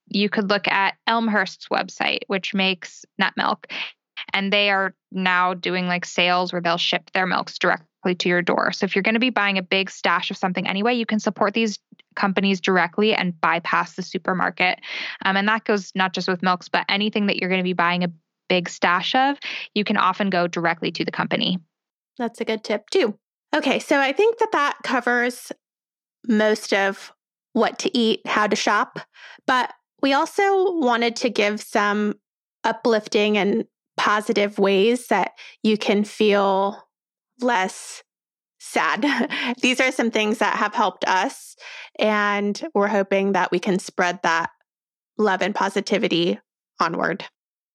[0.08, 3.67] you could look at Elmhurst's website, which makes nut milk.
[4.33, 8.41] And they are now doing like sales where they'll ship their milks directly to your
[8.41, 8.71] door.
[8.71, 11.19] So if you're going to be buying a big stash of something anyway, you can
[11.19, 11.79] support these
[12.15, 14.79] companies directly and bypass the supermarket.
[15.25, 17.73] Um, and that goes not just with milks, but anything that you're going to be
[17.73, 18.11] buying a
[18.47, 19.37] big stash of,
[19.73, 21.59] you can often go directly to the company.
[22.17, 23.17] That's a good tip too.
[23.55, 25.51] Okay, so I think that that covers
[26.27, 27.13] most of
[27.53, 28.99] what to eat, how to shop,
[29.47, 32.15] but we also wanted to give some
[32.63, 33.65] uplifting and
[33.99, 36.81] positive ways that you can feel
[37.41, 38.01] less
[38.59, 39.05] sad.
[39.62, 41.57] These are some things that have helped us,
[41.99, 44.51] and we're hoping that we can spread that
[45.17, 46.39] love and positivity
[46.79, 47.25] onward.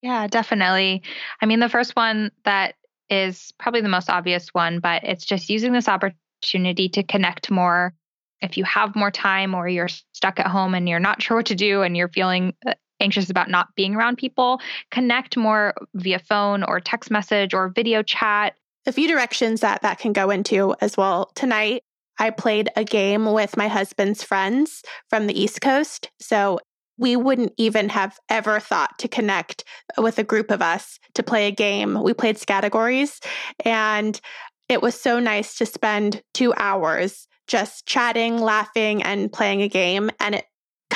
[0.02, 1.02] Yeah, definitely.
[1.42, 2.74] I mean, the first one that
[3.10, 7.94] is probably the most obvious one, but it's just using this opportunity to connect more.
[8.40, 11.46] If you have more time or you're stuck at home and you're not sure what
[11.46, 16.18] to do and you're feeling uh, anxious about not being around people, connect more via
[16.18, 18.56] phone or text message or video chat.
[18.86, 21.30] A few directions that that can go into as well.
[21.34, 21.82] Tonight,
[22.18, 26.10] I played a game with my husband's friends from the East Coast.
[26.20, 26.60] So
[26.96, 29.64] we wouldn't even have ever thought to connect
[29.98, 32.02] with a group of us to play a game.
[32.02, 33.20] We played categories
[33.64, 34.20] and
[34.68, 40.10] it was so nice to spend two hours just chatting, laughing, and playing a game.
[40.20, 40.46] And it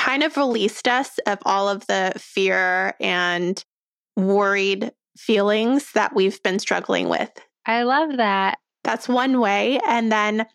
[0.09, 3.63] kind of released us of all of the fear and
[4.17, 7.29] worried feelings that we've been struggling with.
[7.67, 8.57] I love that.
[8.83, 9.79] That's one way.
[9.85, 10.47] And then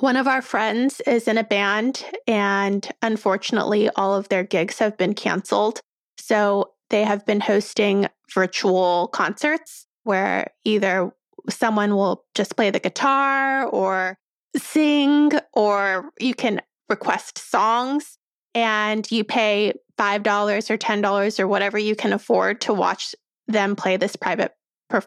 [0.00, 4.98] one of our friends is in a band, and unfortunately, all of their gigs have
[4.98, 5.80] been canceled.
[6.18, 11.12] So they have been hosting virtual concerts where either
[11.48, 14.18] someone will just play the guitar or
[14.56, 18.16] sing, or you can request songs
[18.54, 23.14] and you pay $5 or $10 or whatever you can afford to watch
[23.48, 24.54] them play this private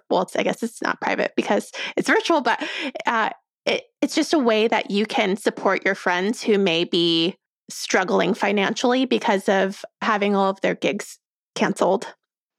[0.09, 2.63] well i guess it's not private because it's virtual but
[3.05, 3.29] uh,
[3.65, 7.35] it, it's just a way that you can support your friends who may be
[7.69, 11.19] struggling financially because of having all of their gigs
[11.55, 12.07] canceled.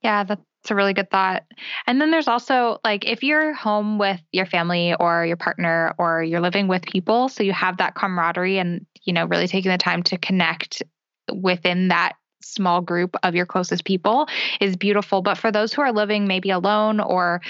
[0.03, 0.25] Yeah
[0.65, 1.43] that's a really good thought.
[1.87, 6.23] And then there's also like if you're home with your family or your partner or
[6.23, 9.77] you're living with people, so you have that camaraderie and you know, really taking the
[9.77, 10.83] time to connect
[11.31, 14.27] within that small group of your closest people
[14.59, 15.21] is beautiful.
[15.21, 17.43] But for those who are living maybe alone or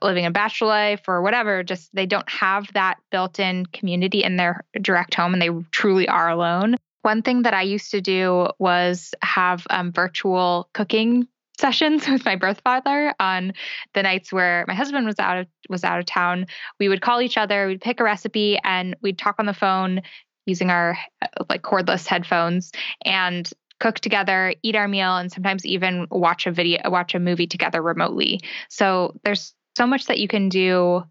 [0.00, 4.36] living a bachelor life or whatever, just they don't have that built in community in
[4.36, 6.76] their direct home and they truly are alone.
[7.02, 11.28] One thing that I used to do was have um, virtual cooking
[11.60, 13.52] sessions with my birth father on
[13.94, 16.46] the nights where my husband was out of was out of town.
[16.78, 20.02] We would call each other, we'd pick a recipe, and we'd talk on the phone,
[20.46, 22.72] using our uh, like cordless headphones
[23.04, 27.46] and cook together, eat our meal, and sometimes even watch a video, watch a movie
[27.46, 28.40] together remotely.
[28.68, 31.04] So there's so much that you can do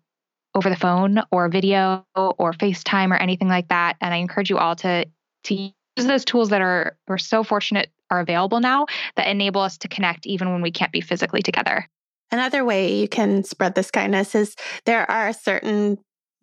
[0.56, 3.98] over the phone or video or FaceTime or anything like that.
[4.02, 5.06] And I encourage you all to
[5.46, 9.78] to use those tools that are we're so fortunate are available now that enable us
[9.80, 11.88] to connect even when we can't be physically together.
[12.32, 15.98] Another way you can spread this kindness is there are certain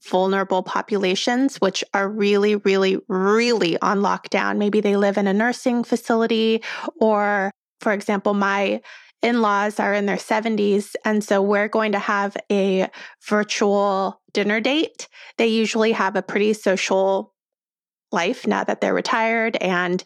[0.04, 4.58] vulnerable populations, which are really, really, really on lockdown.
[4.58, 6.62] Maybe they live in a nursing facility,
[7.00, 7.50] or,
[7.80, 8.80] for example, my
[9.22, 10.94] in laws are in their 70s.
[11.04, 12.88] And so we're going to have a
[13.26, 15.08] virtual dinner date.
[15.38, 17.32] They usually have a pretty social
[18.12, 19.56] life now that they're retired.
[19.56, 20.04] And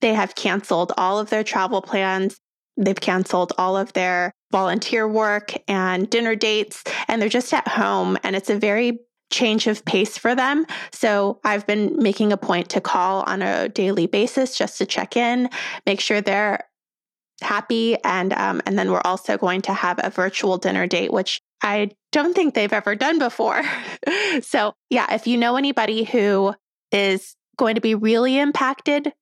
[0.00, 2.40] they have canceled all of their travel plans.
[2.76, 8.16] They've canceled all of their volunteer work and dinner dates, and they're just at home.
[8.24, 10.66] And it's a very change of pace for them.
[10.92, 15.16] So I've been making a point to call on a daily basis just to check
[15.16, 15.48] in,
[15.86, 16.64] make sure they're
[17.42, 21.40] happy, and um, and then we're also going to have a virtual dinner date, which
[21.62, 23.62] I don't think they've ever done before.
[24.42, 26.54] so yeah, if you know anybody who
[26.90, 29.12] is going to be really impacted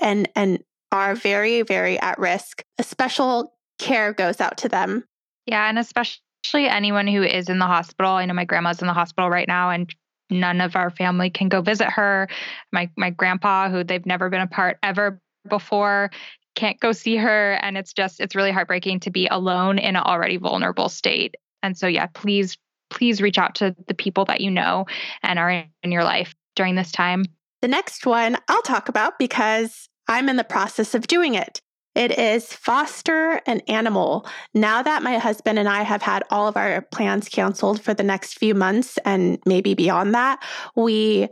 [0.00, 5.04] and and are very very at risk, a special care goes out to them.
[5.46, 6.20] Yeah, and especially
[6.54, 8.12] anyone who is in the hospital.
[8.12, 9.92] I know my grandma's in the hospital right now and
[10.30, 12.28] none of our family can go visit her.
[12.72, 16.10] My my grandpa who they've never been apart ever before
[16.54, 20.02] can't go see her and it's just it's really heartbreaking to be alone in an
[20.02, 21.36] already vulnerable state.
[21.62, 22.58] And so yeah, please
[22.90, 24.86] please reach out to the people that you know
[25.22, 25.50] and are
[25.82, 27.24] in your life during this time.
[27.62, 31.60] The next one I'll talk about because I'm in the process of doing it.
[31.94, 34.26] It is foster an animal.
[34.54, 38.04] Now that my husband and I have had all of our plans canceled for the
[38.04, 40.42] next few months and maybe beyond that,
[40.76, 41.28] we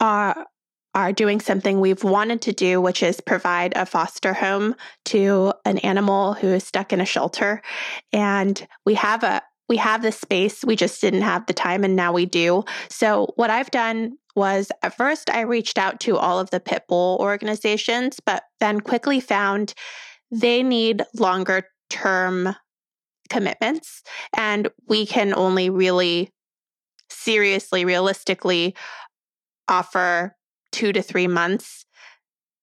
[0.00, 0.46] are
[0.94, 4.74] are doing something we've wanted to do, which is provide a foster home
[5.04, 7.60] to an animal who is stuck in a shelter.
[8.14, 11.96] And we have a we have the space, we just didn't have the time, and
[11.96, 12.64] now we do.
[12.88, 16.84] So, what I've done was at first I reached out to all of the pit
[16.88, 19.74] bull organizations, but then quickly found
[20.30, 22.54] they need longer term
[23.28, 24.02] commitments.
[24.36, 26.30] And we can only really
[27.10, 28.76] seriously, realistically
[29.68, 30.36] offer
[30.72, 31.86] two to three months.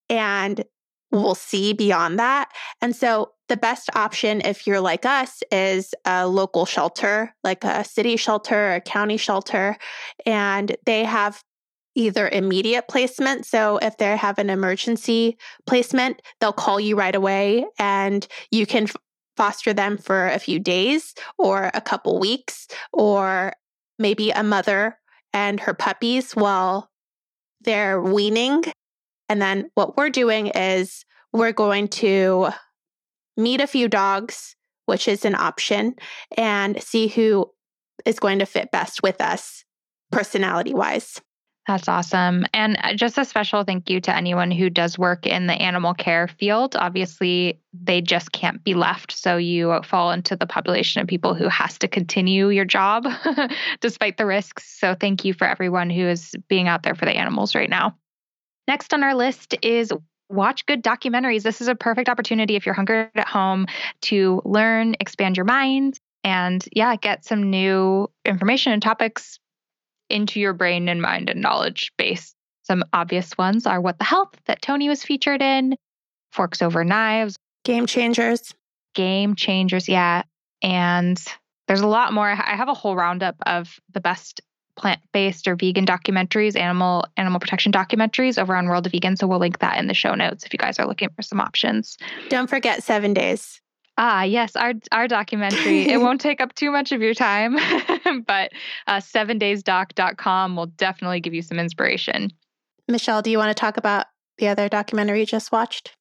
[0.09, 0.63] And
[1.11, 2.49] we'll see beyond that.
[2.81, 7.83] And so the best option if you're like us is a local shelter, like a
[7.83, 9.77] city shelter, a county shelter,
[10.25, 11.43] and they have
[11.95, 13.45] either immediate placement.
[13.45, 18.83] So if they have an emergency placement, they'll call you right away and you can
[18.83, 18.95] f-
[19.37, 23.53] foster them for a few days or a couple weeks or
[23.99, 24.97] maybe a mother
[25.33, 26.89] and her puppies while
[27.61, 28.63] they're weaning.
[29.29, 32.49] And then what we're doing is we're going to
[33.37, 35.95] meet a few dogs, which is an option,
[36.37, 37.49] and see who
[38.05, 39.63] is going to fit best with us
[40.11, 41.19] personality wise.
[41.67, 42.45] That's awesome.
[42.53, 45.93] And uh, just a special thank you to anyone who does work in the animal
[45.93, 46.75] care field.
[46.75, 49.13] Obviously, they just can't be left.
[49.13, 53.07] So you fall into the population of people who has to continue your job
[53.79, 54.77] despite the risks.
[54.77, 57.95] So thank you for everyone who is being out there for the animals right now.
[58.67, 59.93] Next on our list is
[60.29, 61.43] watch good documentaries.
[61.43, 63.67] This is a perfect opportunity if you're hungry at home
[64.03, 69.39] to learn, expand your mind, and yeah, get some new information and topics
[70.13, 72.33] into your brain and mind and knowledge base.
[72.61, 75.75] Some obvious ones are What the Health that Toni was featured in,
[76.31, 78.53] Forks Over Knives, Game Changers.
[78.93, 80.23] Game Changers, yeah.
[80.61, 81.21] And
[81.67, 82.29] there's a lot more.
[82.29, 84.39] I have a whole roundup of the best
[84.75, 89.17] plant-based or vegan documentaries, animal animal protection documentaries over on World of Vegan.
[89.17, 91.39] So we'll link that in the show notes if you guys are looking for some
[91.39, 91.97] options.
[92.29, 93.61] Don't forget seven days.
[93.97, 95.87] Ah, yes, our our documentary.
[95.87, 97.55] it won't take up too much of your time,
[98.25, 98.51] but
[98.87, 102.31] uh, sevendaysdoc.com will definitely give you some inspiration.
[102.87, 104.07] Michelle, do you want to talk about
[104.39, 105.95] the other documentary you just watched?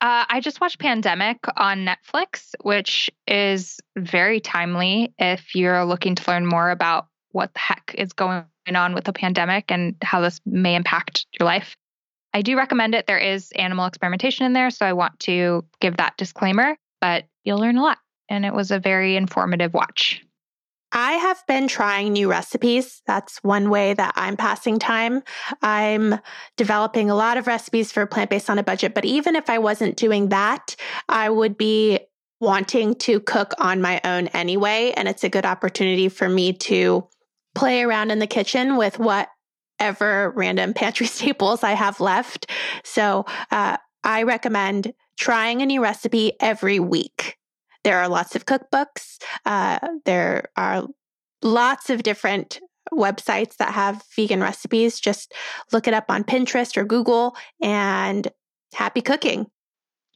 [0.00, 6.30] Uh, I just watched Pandemic on Netflix, which is very timely if you're looking to
[6.30, 10.40] learn more about what the heck is going on with the pandemic and how this
[10.44, 11.76] may impact your life.
[12.34, 13.06] I do recommend it.
[13.06, 17.58] There is animal experimentation in there, so I want to give that disclaimer but you'll
[17.58, 17.98] learn a lot.
[18.28, 20.22] And it was a very informative watch.
[20.92, 23.02] I have been trying new recipes.
[23.06, 25.22] That's one way that I'm passing time.
[25.60, 26.18] I'm
[26.56, 29.58] developing a lot of recipes for plant based on a budget, but even if I
[29.58, 30.76] wasn't doing that,
[31.08, 32.00] I would be
[32.40, 34.92] wanting to cook on my own anyway.
[34.96, 37.06] And it's a good opportunity for me to
[37.54, 42.50] play around in the kitchen with whatever random pantry staples I have left.
[42.84, 47.36] So uh, I recommend trying a new recipe every week.
[47.82, 49.18] There are lots of cookbooks.
[49.44, 50.86] Uh, there are
[51.42, 52.60] lots of different
[52.94, 55.00] websites that have vegan recipes.
[55.00, 55.34] Just
[55.72, 58.28] look it up on Pinterest or Google and
[58.74, 59.46] happy cooking.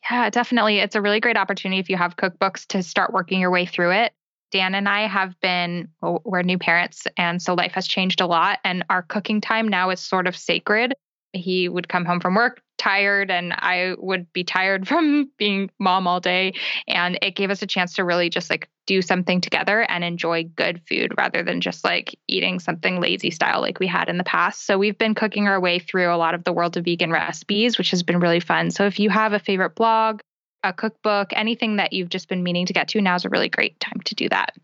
[0.08, 0.78] Yeah, definitely.
[0.78, 3.90] It's a really great opportunity if you have cookbooks to start working your way through
[3.90, 4.12] it.
[4.52, 8.26] Dan and I have been, well, we're new parents, and so life has changed a
[8.26, 8.60] lot.
[8.64, 10.94] And our cooking time now is sort of sacred.
[11.32, 16.06] He would come home from work, tired and I would be tired from being mom
[16.06, 16.54] all day.
[16.88, 20.44] And it gave us a chance to really just like do something together and enjoy
[20.44, 24.24] good food rather than just like eating something lazy style like we had in the
[24.24, 24.66] past.
[24.66, 27.78] So we've been cooking our way through a lot of the world of vegan recipes,
[27.78, 28.70] which has been really fun.
[28.70, 30.20] So if you have a favorite blog,
[30.64, 33.78] a cookbook, anything that you've just been meaning to get to, now's a really great
[33.78, 34.56] time to do that.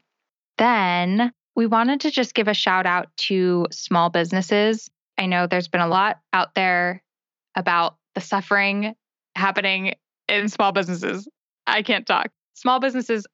[0.59, 4.91] Then we wanted to just give a shout out to small businesses.
[5.19, 7.03] I know there's been a lot out there
[7.55, 8.97] about the suffering
[9.37, 9.95] happening
[10.27, 11.29] in small businesses.
[11.69, 12.31] I can't talk.
[12.55, 13.27] Small businesses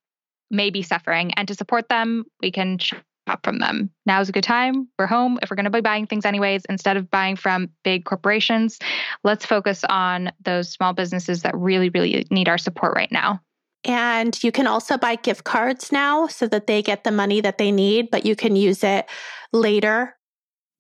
[0.51, 3.01] may be suffering, and to support them, we can shop
[3.43, 3.91] from them.
[4.05, 4.89] Now is a good time.
[4.99, 5.39] We're home.
[5.41, 8.79] If we're going to be buying things anyways, instead of buying from big corporations,
[9.25, 13.41] let's focus on those small businesses that really, really need our support right now.
[13.85, 17.59] And you can also buy gift cards now so that they get the money that
[17.59, 19.07] they need, but you can use it
[19.53, 20.17] later.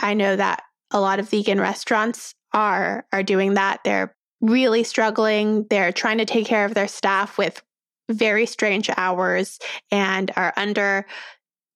[0.01, 3.81] I know that a lot of vegan restaurants are are doing that.
[3.85, 5.67] They're really struggling.
[5.71, 7.63] They're trying to take care of their staff with
[8.11, 9.59] very strange hours
[9.91, 11.07] and are under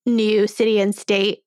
[0.05, 1.43] new city and state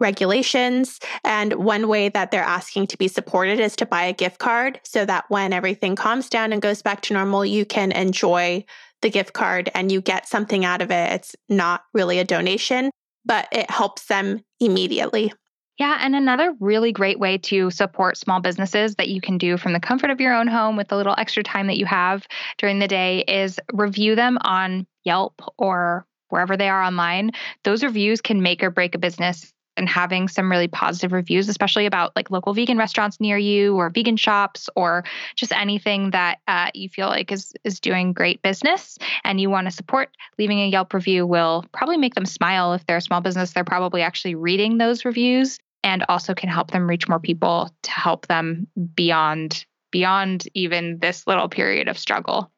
[0.00, 0.98] regulations.
[1.24, 4.80] And one way that they're asking to be supported is to buy a gift card
[4.82, 8.64] so that when everything calms down and goes back to normal, you can enjoy
[9.00, 11.12] the gift card and you get something out of it.
[11.12, 12.90] It's not really a donation,
[13.24, 15.32] but it helps them immediately.
[15.78, 19.72] Yeah, and another really great way to support small businesses that you can do from
[19.72, 22.26] the comfort of your own home with the little extra time that you have
[22.58, 27.32] during the day is review them on Yelp or wherever they are online.
[27.64, 31.86] Those reviews can make or break a business and having some really positive reviews, especially
[31.86, 35.04] about like local vegan restaurants near you or vegan shops or
[35.36, 39.66] just anything that uh, you feel like is is doing great business and you want
[39.66, 40.10] to support.
[40.38, 42.72] Leaving a Yelp review will probably make them smile.
[42.72, 46.70] If they're a small business, they're probably actually reading those reviews and also can help
[46.70, 52.50] them reach more people to help them beyond beyond even this little period of struggle.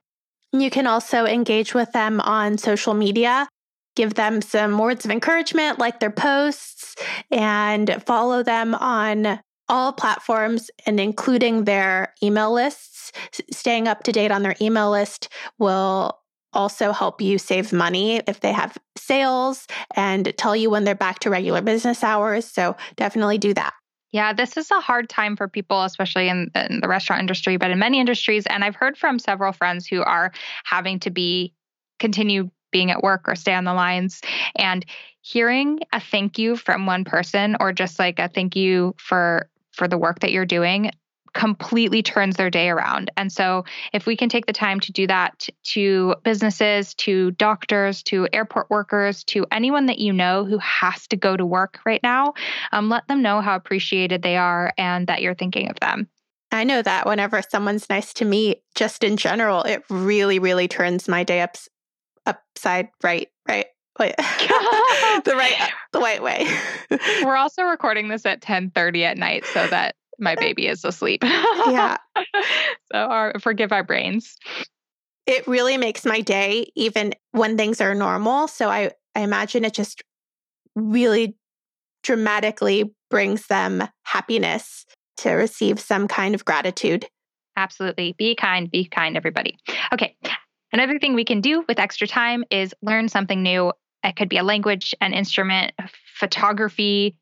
[0.52, 3.48] You can also engage with them on social media
[3.96, 6.96] give them some words of encouragement, like their posts,
[7.30, 13.12] and follow them on all platforms and including their email lists.
[13.50, 15.28] Staying up to date on their email list
[15.58, 16.18] will
[16.52, 19.66] also help you save money if they have sales
[19.96, 22.44] and tell you when they're back to regular business hours.
[22.44, 23.72] So definitely do that.
[24.12, 27.72] Yeah, this is a hard time for people, especially in, in, the restaurant industry, but
[27.72, 28.46] in many industries.
[28.46, 30.30] And I've heard from several friends who are
[30.64, 31.52] having to be
[31.98, 34.20] continue being at work or stay on the lines.
[34.56, 34.84] And
[35.22, 39.88] hearing a thank you from one person or just like a thank you for for
[39.88, 40.90] the work that you're doing
[41.34, 43.10] completely turns their day around.
[43.16, 48.02] And so, if we can take the time to do that to businesses, to doctors,
[48.04, 52.02] to airport workers, to anyone that you know who has to go to work right
[52.02, 52.34] now,
[52.72, 56.08] um, let them know how appreciated they are and that you're thinking of them.
[56.52, 61.08] I know that whenever someone's nice to me, just in general, it really, really turns
[61.08, 61.56] my day up
[62.26, 63.66] upside right, right.
[63.98, 64.14] Wait.
[64.18, 66.46] the right uh, the right way.
[67.24, 71.22] We're also recording this at 10:30 at night so that my baby is asleep.
[71.22, 71.96] yeah.
[72.92, 74.36] So our, forgive our brains.
[75.26, 78.48] It really makes my day even when things are normal.
[78.48, 80.02] So I I imagine it just
[80.74, 81.36] really
[82.02, 84.86] dramatically brings them happiness
[85.18, 87.06] to receive some kind of gratitude.
[87.56, 88.14] Absolutely.
[88.18, 89.56] Be kind, be kind, everybody.
[89.92, 90.16] Okay.
[90.74, 93.72] Another thing we can do with extra time is learn something new.
[94.02, 95.72] It could be a language, an instrument,
[96.16, 97.16] photography,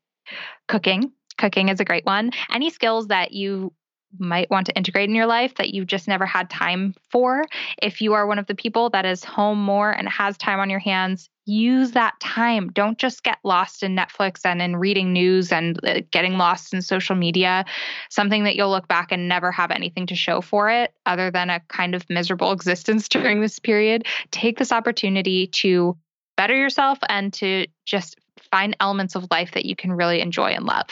[0.67, 1.11] cooking.
[1.37, 2.31] Cooking is a great one.
[2.51, 3.71] Any skills that you
[4.19, 7.45] might want to integrate in your life that you've just never had time for.
[7.81, 10.69] If you are one of the people that is home more and has time on
[10.69, 12.71] your hands, use that time.
[12.71, 16.81] Don't just get lost in Netflix and in reading news and uh, getting lost in
[16.81, 17.65] social media,
[18.09, 21.49] something that you'll look back and never have anything to show for it other than
[21.49, 24.05] a kind of miserable existence during this period.
[24.31, 25.97] Take this opportunity to
[26.37, 28.15] better yourself and to just
[28.51, 30.87] find elements of life that you can really enjoy and love.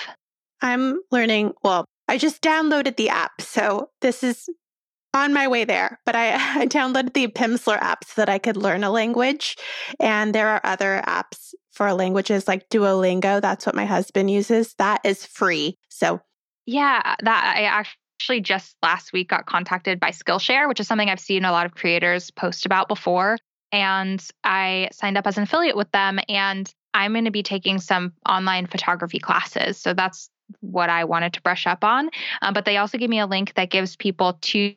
[0.61, 3.39] I'm learning, well, I just downloaded the app.
[3.39, 4.49] So this is
[5.13, 8.57] on my way there, but I, I downloaded the Pimsleur app so that I could
[8.57, 9.55] learn a language.
[9.97, 13.41] And there are other apps for languages like Duolingo.
[13.41, 14.73] That's what my husband uses.
[14.77, 15.77] That is free.
[15.87, 16.19] So,
[16.65, 21.17] yeah, that I actually just last week got contacted by Skillshare, which is something I've
[21.17, 23.37] seen a lot of creators post about before.
[23.71, 26.19] And I signed up as an affiliate with them.
[26.27, 29.77] And I'm going to be taking some online photography classes.
[29.77, 30.29] So that's
[30.59, 32.09] what I wanted to brush up on.
[32.41, 34.75] Um, but they also give me a link that gives people two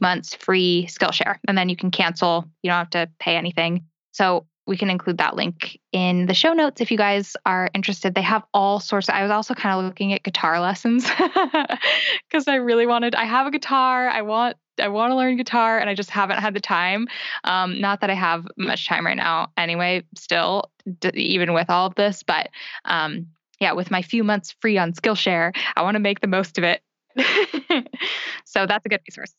[0.00, 2.46] months free Skillshare, and then you can cancel.
[2.62, 3.84] You don't have to pay anything.
[4.12, 8.14] So we can include that link in the show notes if you guys are interested.
[8.14, 9.08] They have all sorts.
[9.08, 11.10] Of, I was also kind of looking at guitar lessons
[12.28, 13.16] because I really wanted.
[13.16, 14.08] I have a guitar.
[14.08, 14.56] I want.
[14.80, 17.08] I want to learn guitar, and I just haven't had the time.
[17.44, 20.04] Um, not that I have much time right now, anyway.
[20.16, 22.48] Still, d- even with all of this, but
[22.86, 23.26] um,
[23.60, 26.64] yeah, with my few months free on Skillshare, I want to make the most of
[26.64, 26.82] it.
[28.44, 29.34] so that's a good resource.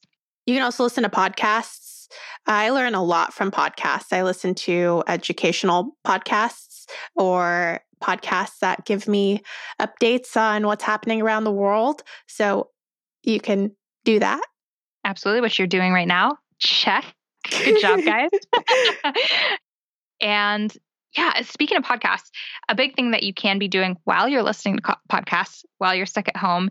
[0.46, 2.08] You can also listen to podcasts.
[2.46, 4.12] I learn a lot from podcasts.
[4.12, 9.42] I listen to educational podcasts or podcasts that give me
[9.80, 12.04] updates on what's happening around the world.
[12.28, 12.70] So
[13.24, 13.72] you can
[14.04, 14.42] do that.
[15.06, 15.42] Absolutely.
[15.42, 16.38] What you're doing right now.
[16.60, 17.06] Check.
[17.50, 18.30] Good job, guys.
[20.22, 20.76] and
[21.18, 22.30] yeah, speaking of podcasts,
[22.70, 26.06] a big thing that you can be doing while you're listening to podcasts, while you're
[26.06, 26.70] stuck at home,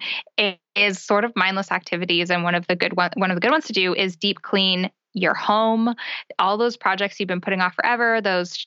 [0.74, 2.30] is sort of mindless activities.
[2.30, 4.40] And one of the good one, one of the good ones to do is deep
[4.42, 5.94] clean your home.
[6.38, 8.66] All those projects you've been putting off forever, those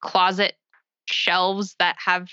[0.00, 0.54] closet
[1.06, 2.28] shelves that have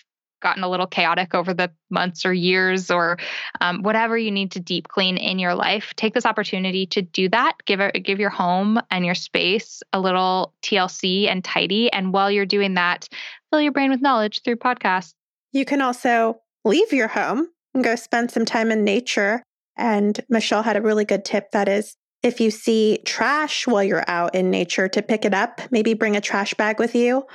[0.45, 3.17] gotten a little chaotic over the months or years or
[3.61, 7.27] um, whatever you need to deep clean in your life take this opportunity to do
[7.29, 7.53] that.
[7.65, 11.91] Give it give your home and your space a little tlc and tidy.
[11.91, 13.09] And while you're doing that
[13.49, 15.15] fill your brain with knowledge through podcasts.
[15.51, 19.41] You can also leave your home and go spend some time in nature.
[19.75, 24.05] And michelle had a really good tip that is if you see trash while you're
[24.07, 27.25] out in nature to pick it up maybe bring a trash bag with you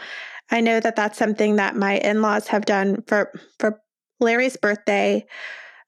[0.51, 3.81] I know that that's something that my in laws have done for for
[4.19, 5.27] Larry's birthday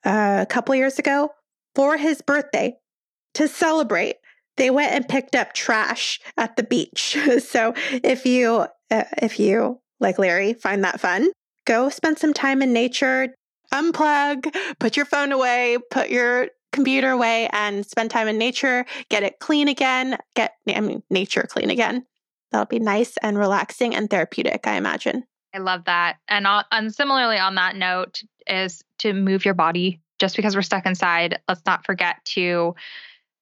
[0.05, 1.31] uh, a couple years ago.
[1.75, 2.77] For his birthday,
[3.35, 4.17] to celebrate,
[4.57, 7.17] they went and picked up trash at the beach.
[7.39, 11.31] so if you uh, if you like Larry find that fun,
[11.67, 13.35] go spend some time in nature.
[13.73, 19.23] Unplug, put your phone away, put your computer away and spend time in nature, get
[19.23, 22.05] it clean again, get I mean nature clean again.
[22.53, 25.25] That'll be nice and relaxing and therapeutic, I imagine.
[25.55, 26.17] I love that.
[26.29, 30.01] And, on, and similarly, on that note, is to move your body.
[30.19, 32.75] Just because we're stuck inside, let's not forget to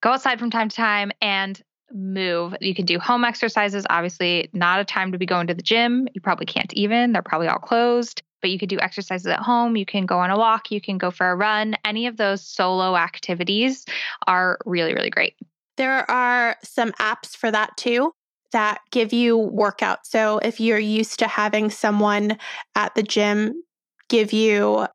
[0.02, 1.60] go outside from time to time and
[1.92, 2.54] move.
[2.60, 3.84] You can do home exercises.
[3.90, 6.08] Obviously, not a time to be going to the gym.
[6.14, 8.22] You probably can't even, they're probably all closed.
[8.40, 9.76] But you could do exercises at home.
[9.76, 10.70] You can go on a walk.
[10.70, 11.74] You can go for a run.
[11.84, 13.84] Any of those solo activities
[14.26, 15.34] are really, really great.
[15.76, 18.14] There are some apps for that too
[18.52, 20.04] that give you workouts.
[20.04, 22.38] So if you're used to having someone
[22.74, 23.62] at the gym
[24.08, 24.86] give you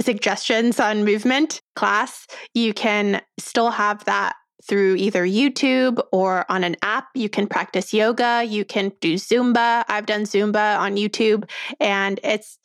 [0.00, 4.34] suggestions on movement class, you can still have that
[4.64, 7.08] through either YouTube or on an app.
[7.14, 9.84] You can practice yoga, you can do Zumba.
[9.88, 11.48] I've done Zumba on YouTube
[11.80, 12.58] and it's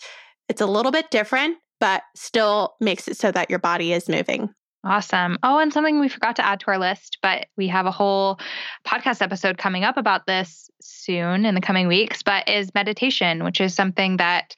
[0.48, 4.50] it's a little bit different, but still makes it so that your body is moving.
[4.88, 5.38] Awesome.
[5.44, 8.40] Oh, and something we forgot to add to our list, but we have a whole
[8.86, 13.60] podcast episode coming up about this soon in the coming weeks, but is meditation, which
[13.60, 14.56] is something that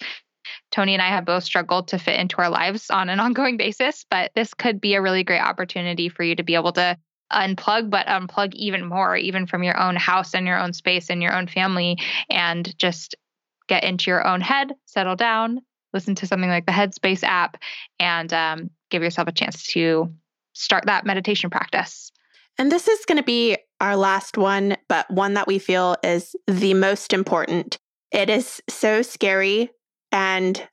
[0.70, 4.06] Toni and I have both struggled to fit into our lives on an ongoing basis.
[4.08, 6.96] But this could be a really great opportunity for you to be able to
[7.34, 11.24] unplug, but unplug even more, even from your own house and your own space and
[11.24, 11.98] your own family,
[12.30, 13.16] and just
[13.68, 15.62] get into your own head, settle down,
[15.92, 17.58] listen to something like the Headspace app,
[18.00, 20.14] and um, give yourself a chance to
[20.60, 22.12] start that meditation practice.
[22.58, 26.36] And this is going to be our last one, but one that we feel is
[26.48, 27.80] the most important.
[28.12, 29.70] It is so scary
[30.12, 30.68] and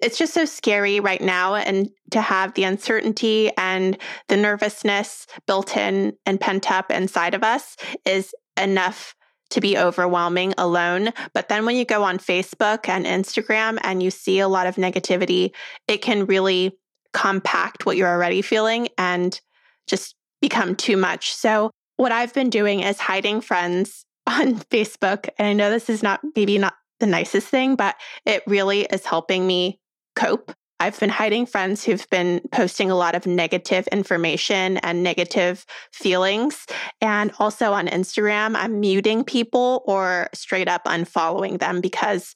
[0.00, 3.96] it's just so scary right now and to have the uncertainty and
[4.26, 9.14] the nervousness built in and pent up inside of us is enough
[9.50, 11.10] to be overwhelming alone.
[11.34, 14.76] But then when you go on Facebook and Instagram and you see a lot of
[14.76, 15.52] negativity,
[15.86, 16.72] it can really
[17.12, 19.40] compact what you're already feeling and
[19.86, 21.32] just become too much.
[21.32, 25.28] So, what I've been doing is hiding friends on Facebook.
[25.38, 29.04] And I know this is not maybe not the nicest thing, but it really is
[29.04, 29.80] helping me
[30.14, 30.52] cope.
[30.82, 36.66] I've been hiding friends who've been posting a lot of negative information and negative feelings.
[37.00, 42.34] And also on Instagram, I'm muting people or straight up unfollowing them because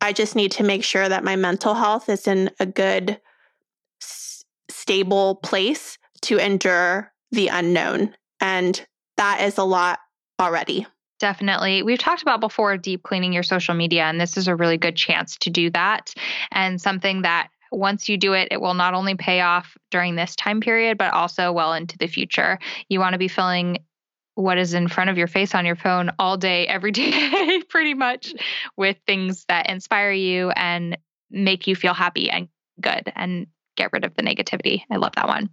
[0.00, 3.20] I just need to make sure that my mental health is in a good
[4.82, 8.14] stable place to endure the unknown.
[8.40, 8.84] And
[9.16, 10.00] that is a lot
[10.40, 10.86] already.
[11.20, 11.84] Definitely.
[11.84, 14.96] We've talked about before deep cleaning your social media, and this is a really good
[14.96, 16.12] chance to do that.
[16.50, 20.34] And something that once you do it, it will not only pay off during this
[20.34, 22.58] time period, but also well into the future.
[22.88, 23.78] You want to be filling
[24.34, 27.94] what is in front of your face on your phone all day, every day, pretty
[27.94, 28.34] much
[28.76, 30.98] with things that inspire you and
[31.30, 32.48] make you feel happy and
[32.80, 33.12] good.
[33.14, 33.46] And
[33.82, 34.82] get rid of the negativity.
[34.90, 35.50] I love that one.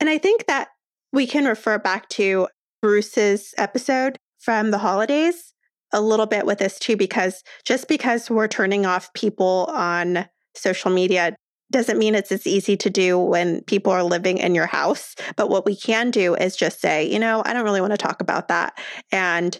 [0.00, 0.68] And I think that
[1.12, 2.48] we can refer back to
[2.82, 5.54] Bruce's episode from the holidays
[5.92, 10.90] a little bit with this too, because just because we're turning off people on social
[10.90, 11.34] media
[11.70, 15.14] doesn't mean it's as easy to do when people are living in your house.
[15.36, 17.96] But what we can do is just say, you know, I don't really want to
[17.96, 18.78] talk about that
[19.10, 19.58] and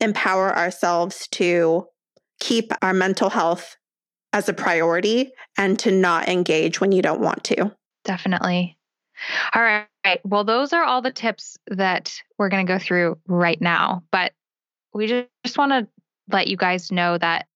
[0.00, 1.86] empower ourselves to
[2.40, 3.76] keep our mental health
[4.32, 7.74] as a priority and to not engage when you don't want to.
[8.04, 8.76] Definitely.
[9.54, 9.86] All right.
[10.24, 14.02] Well, those are all the tips that we're going to go through right now.
[14.12, 14.32] But
[14.94, 15.88] we just, just want to
[16.30, 17.46] let you guys know that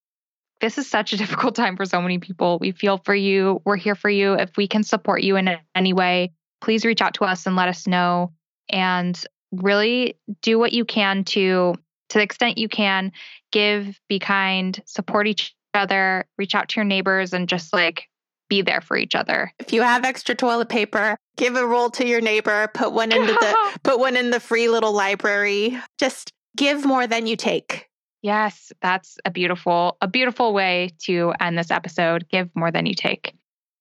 [0.61, 2.59] this is such a difficult time for so many people.
[2.59, 3.61] We feel for you.
[3.65, 4.35] We're here for you.
[4.35, 7.69] If we can support you in any way, please reach out to us and let
[7.69, 8.33] us know.
[8.69, 11.75] And really do what you can to,
[12.09, 13.13] to the extent you can,
[13.51, 18.09] give, be kind, support each other, reach out to your neighbors, and just like
[18.49, 19.51] be there for each other.
[19.59, 23.33] If you have extra toilet paper, give a roll to your neighbor, put one into
[23.33, 25.79] the put one in the free little library.
[25.99, 27.89] Just give more than you take.
[28.21, 32.29] Yes, that's a beautiful a beautiful way to end this episode.
[32.29, 33.35] Give more than you take.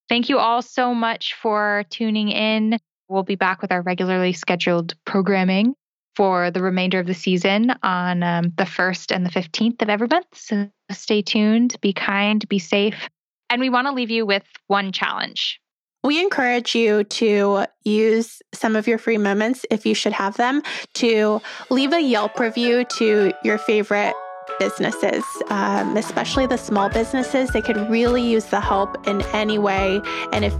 [0.09, 2.77] Thank you all so much for tuning in.
[3.07, 5.75] We'll be back with our regularly scheduled programming
[6.15, 10.07] for the remainder of the season on um, the 1st and the 15th of every
[10.07, 10.27] month.
[10.33, 13.09] So stay tuned, be kind, be safe.
[13.49, 15.59] And we want to leave you with one challenge.
[16.03, 20.63] We encourage you to use some of your free moments, if you should have them,
[20.95, 24.15] to leave a Yelp review to your favorite
[24.57, 27.51] businesses, um, especially the small businesses.
[27.51, 30.01] They could really use the help in any way.
[30.33, 30.53] And if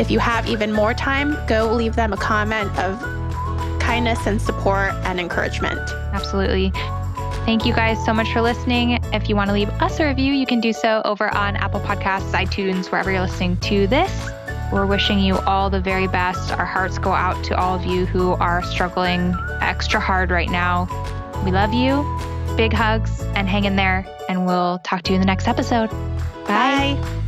[0.00, 3.27] if you have even more time, go leave them a comment of
[3.88, 5.80] kindness and support and encouragement.
[6.12, 6.70] Absolutely.
[7.46, 9.02] Thank you guys so much for listening.
[9.14, 11.80] If you want to leave us a review, you can do so over on Apple
[11.80, 14.28] Podcasts, iTunes, wherever you're listening to this.
[14.70, 16.52] We're wishing you all the very best.
[16.52, 20.86] Our hearts go out to all of you who are struggling extra hard right now.
[21.42, 22.04] We love you.
[22.58, 24.04] Big hugs and hang in there.
[24.28, 25.88] And we'll talk to you in the next episode.
[26.46, 26.98] Bye.
[27.00, 27.27] Bye.